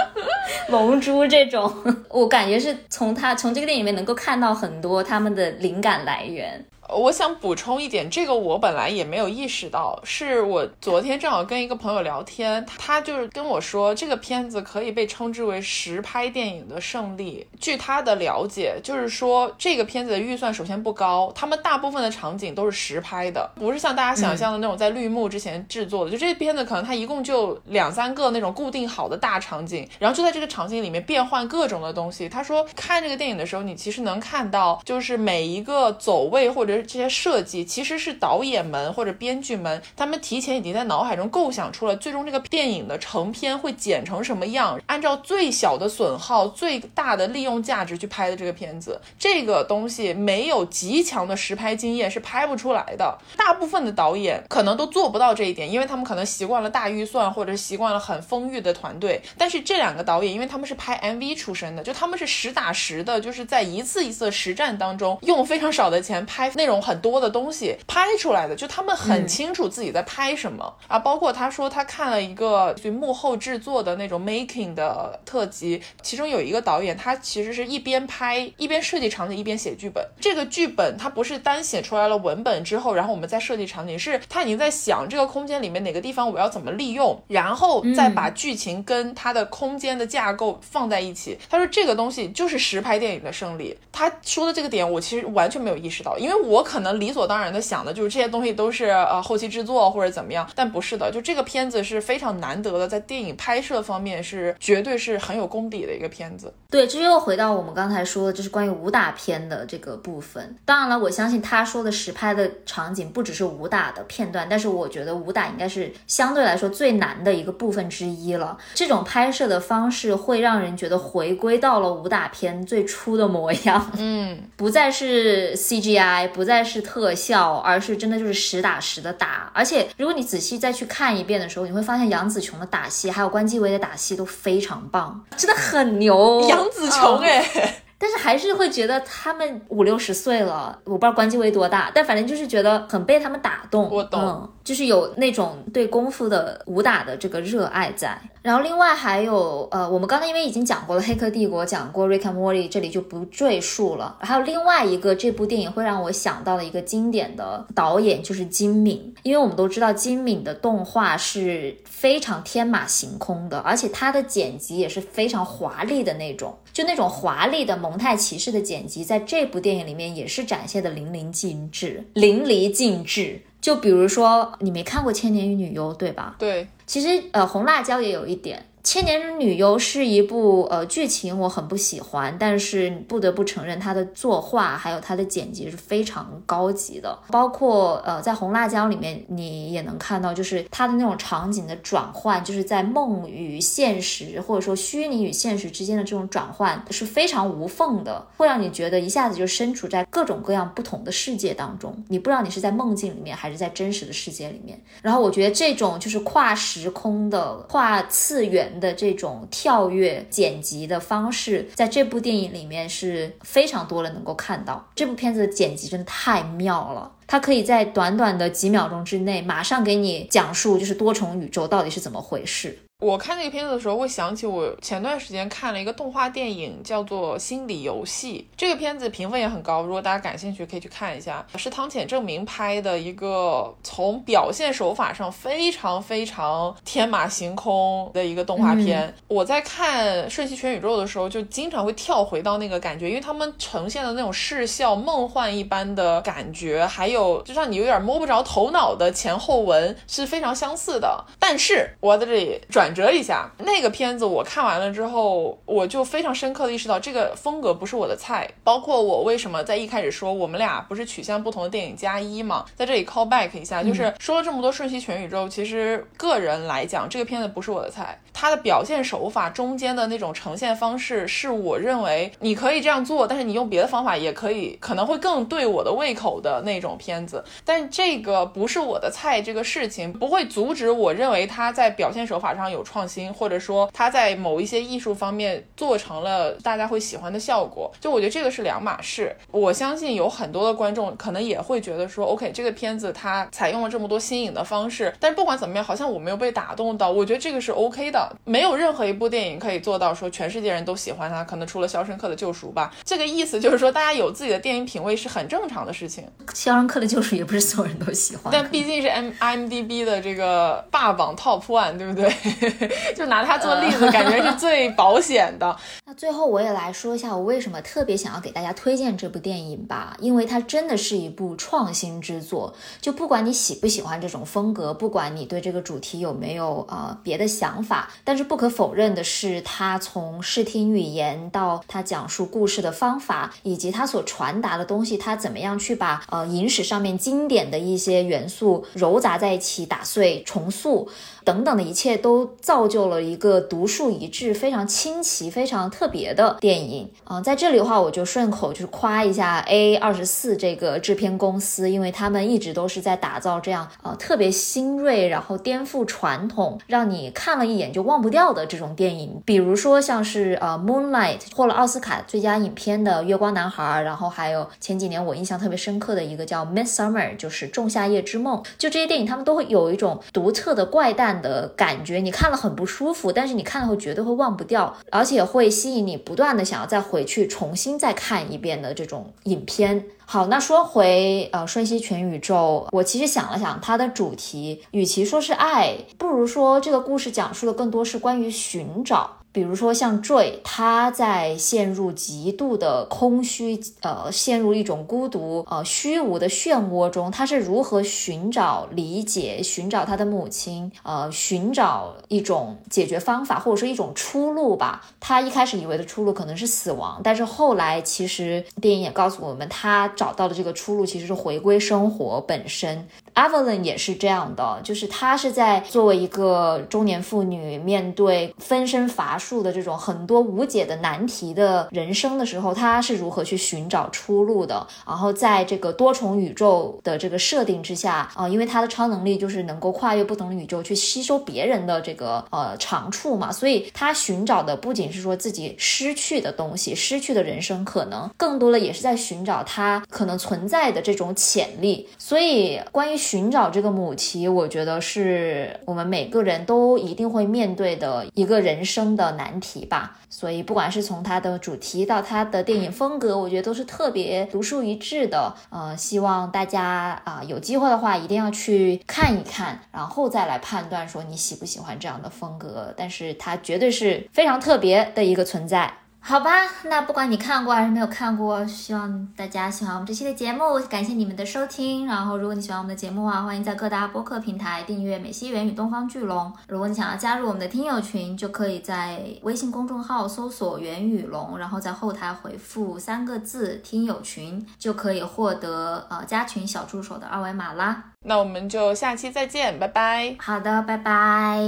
[0.72, 1.72] 《龙珠》这种，
[2.10, 6.66] 我感觉是从他从这个电影里面能够看到很多他们的灵感来源。
[6.90, 17.46] 我想补充一点，这个我本来也没有意识到，是我昨天正好跟一个朋友聊天，他就是跟我说，这个片子可以被称之为实拍电影的胜利。
[17.60, 26.12] 据他的了解，就是说这个片子的预算首先不高，他们大部分的场景都是实拍的，不是像大家想象的那种在绿幕之前制作的。
[26.12, 32.30] 就这片子可能它一共就两三个那种固定好的大场景，然后就在这个场景里面变换各种的东西。
[32.30, 36.77] 他说看这个电影的时候，你其实能看到，就是每一个走位或者。
[36.84, 49.02] 这些设计其实是导演们或者编剧们，他们提前已经在脑海中构想出了最终这个电影的成片会剪成什么样，按照最小的损耗、最大的利用价值去拍的这个片子。
[49.18, 53.18] 这个东西没有极强的实拍经验是拍不出来的。
[53.36, 59.20] 大部分的导演可能都做不到这一点，因为他们可能习惯了大预算或者习惯了很丰裕的团队。
[59.36, 66.67] 但是这两个导演，因为他们是拍 MV 出身的，就他们是实打实的，就是在一次一次的实战当中，用非常少的钱拍那。
[66.68, 71.00] 种很多的东西拍出来的，就他们很清楚自己在拍什么啊。
[71.00, 80.06] 包括他说他看了一个就幕后制作的那种 making 的特辑，其中有一个导演，他其实是一边拍一边设计场景，一边写剧本。
[80.20, 91.38] 这个剧本他不是单写出来了文本之后，然后我们再设计场景，是他已经在想这个空间里面哪个地方我要怎么利用，然后再把剧情跟他的空间的架构放在一起。
[91.50, 93.78] 他说这个东西就是实拍电影的胜利。
[93.92, 96.57] 他说的这个点我其实完全没有意识到，因为我。
[96.58, 106.52] 我可能理所当然的想的就是这些东西都是呃后期制作或者怎么样，但不是的，就这个片子是非常难得的，在电影拍摄方面是绝对是很有功底的一个片子。
[106.72, 110.56] 对，这又回到我们刚才说的，就是关于武打片的这个部分。
[110.66, 118.58] 当然了，我相信他说的实拍的场景不只是武打的片段，但是我觉得武打应该是相对来说最难的一个部分之一了。
[118.74, 126.47] 这种拍摄的方式会让人觉得回归到了武打片最初的模样，嗯，不再是 CGI，不。
[126.48, 129.52] 再是特效，而是真的就是实打实的打。
[129.54, 136.44] 而且，如果你仔细再去看一遍的时候，你会发现杨紫琼的打戏，还有关继威的打戏都非常棒，真的很牛。
[136.50, 137.84] 杨紫琼哎。
[138.00, 143.90] 但是还是会觉得他们五六十岁了，我不知道关继威多大，但反正就是觉得很被他们打动。
[143.92, 148.20] 我懂，就是有那种对功夫的武打的这个热爱在。
[148.44, 154.16] 然后另外还有，呃，我们刚才因为已经讲过了《黑客帝国》，讲过《Rick and Morty》，这里就不赘述了。
[154.22, 167.76] 还有另外一个这部电影会让我想到的一个经典的导演就是金敏，因为我们都知道金敏的动画是非常天马行空的，而且他的剪辑也是非常华丽的那种，就那种华丽的。
[167.76, 173.42] 蒙太奇式的剪辑在这部电影里面也是展现的淋漓尽致，淋漓尽致。
[173.60, 176.36] 就比如说，你没看过《千年与女优》对吧？
[176.38, 178.64] 对，其实呃，红辣椒也有一点。
[178.88, 187.20] 千年女优是一部呃剧情我很不喜欢，但是不得不承认它的作画还有它的剪辑是非常高级的。
[187.28, 204.82] 包括呃在红辣椒里面你也能看到，就是它的那种场景的转换，就是在梦与现实或者说虚拟与现实之间的这种转换是非常无缝的，会让你觉得一下子就身处在各种各样不同的世界当中，你不知道你是在梦境里面还是在真实的世界里面。
[205.02, 208.76] 然后我觉得这种就是跨时空的、跨次元。
[208.80, 214.88] 的这种跳跃剪辑的方式，在这部电影里面是非常多的能够看到。
[214.96, 222.78] 这部片子的剪辑真的太妙了，它可以在短短的几秒钟之内，马上给你讲述就是多重宇宙到底是怎么回事。
[223.00, 228.48] 我看这个片子的时候，会想起我前段时间看了一个动画电影，叫做《心理游戏》。
[228.58, 231.46] 这个片子评分也很高，如果大家感兴趣，可以去看一下。
[231.58, 239.14] 是汤浅证明拍的一个从表现手法上非常非常天马行空的一个动画片。
[239.28, 251.24] 我在看《瞬息全宇宙》的时候，就经常会跳回到那个感觉，因为他们呈现的那种视效梦幻一般的感觉，还有就让你有点摸不着头脑的前后文是非常相似的。
[251.38, 252.87] 但是我在这里转。
[252.88, 258.50] 转折一下，那个片子我看完了之后，我就非常深刻的意识到这个风格不是我的菜。
[258.64, 268.18] 包括我为什么在一开始说我们俩不是取向不同的电影加一嘛，在这里 call back 一下，就是说了这么多瞬息全宇宙，其实个人来讲，这个片子不是我的菜。
[268.32, 277.44] 它的表现手法中间的那种呈现方式，是我认为你可以这样做，但是你用别的方法也可以，可能会更对我的胃口的那种片子。
[277.66, 282.77] 但这个不是我的菜，这个事情不会阻止我认为他在表现手法上有。
[282.78, 289.36] 有创新，或者说他在某一些艺术方面做成了大家会喜欢的效果，就我觉得这个是两码事。
[289.52, 297.10] 我相信有很多的观众可能也会觉得说，OK，这个片子它采用了这么多新颖的方式，但是不管怎么样，好像我没有被打动到。
[297.10, 302.94] 我觉得这个是 OK 的，没有任何一部电影可以做到说全世界人都喜欢它，可能除了《肖申克的救赎》吧。
[303.04, 306.24] 这个意思就是说，大家有自己的电影品味是很正常的事情。
[306.56, 312.30] 《肖申克的救赎》也不是所有人都喜欢，但毕竟是 M IMDB 的这个霸榜 Top One，对不对？
[313.16, 315.76] 就拿它做例子，感觉是最保险的。
[316.06, 322.74] 那最后我也来说一下，我为什么特别想要给大家推荐这部电影吧，因为它真的是一部创新之作。
[323.02, 341.10] 就不管你喜不喜欢这种风格，不管你对这个主题有没有呃别的想法，但是不可否认的是，它从视听语言到它讲述故事的方法，以及它所传达的东西，它怎么样去把呃影史上面经典的一些元素糅杂在一起，打碎重塑。
[341.48, 347.10] 等等的一切都造就了一个独树一帜、非常清奇、非常特别的电影。
[347.30, 359.42] 嗯，在这里的话，我就顺口就是夸一下 A 二十四这个制片公司，因为他们一直都是在打造这样呃特别新锐，然后颠覆传统，让你看了一眼就忘不掉的这种电影。
[359.46, 368.62] 比如说像是呃 Moonlight 获了奥斯卡最佳影片的《月光男孩》，然后还有前几年我印象特别深刻的一个叫《Midsummer》，就是《仲夏夜之梦》。
[368.78, 371.37] 就这些电影，他们都会有一种独特的怪诞。
[371.42, 380.06] 的感觉，你看了很不舒服，但是你看了后绝对会忘不掉，而且会吸引你不断的想要再回去重新再看一遍的这种影片。
[380.26, 389.37] 好，那说回呃瞬息全宇宙，我其实想了想，它的主题与其说是爱，不如说这个故事讲述的更多是关于寻找。
[389.58, 405.04] 比如说像 Joy，他在陷入极度的空虚，呃，陷入一种孤独、呃虚无的漩涡中，他是如何寻找理解、寻找他的母亲，呃，寻找一种解决方法或者说一种出路吧。
[405.20, 413.08] 他一开始以为的出路可能是死亡，但是后来其实电影也告诉我们，他找到的这个出路其实是回归生活本身。
[413.38, 424.88] Evelyn 也是这样的，就是她是在作为一个中年妇女，面对分身乏术的这种很多无解的难题的人生的时候，她是如何去寻找出路的？
[425.06, 442.10] 然后在这个多重宇宙的这个设定之下，啊，因为她的超能力就是能够跨越不同的宇宙去吸收别人的这个呃长处嘛，所以她寻找的不仅是说自己失去的东西、失去的人生可能，更多的也是在寻找她可能存在的这种潜力。
[442.18, 443.27] 所以关于。
[443.28, 450.18] 寻找这个母题，我觉得是我们每个人都一定会面对的一个人生的难题吧。
[450.30, 455.54] 所以，不管是从它的主题到它的电影风格，我觉得都是特别独树一帜的。
[455.70, 462.94] 呃，希望大家啊有机会的话，一定要去看一看，然后再来判断说你喜不喜欢这样的风格。
[462.96, 465.92] 但是它绝对是非常特别的一个存在。
[466.28, 466.52] 好吧，
[466.84, 472.06] 那不管你看过还是没有看过，希望大家喜欢我们这期的节目，感谢你们的收听。
[472.06, 476.52] 然后，如果你喜欢我们的节目啊，欢迎在各大播客平台订阅《美西元与东方巨龙》。
[476.68, 488.04] 如果你想要加入我们的听友群，就可以在微信公众号搜索“元与龙”，然后在后台回复三个字“听友群”，就可以获得呃加群小助手的二维码啦。
[488.28, 490.36] 那我们就下期再见，拜拜。
[490.38, 491.62] 好的，拜拜。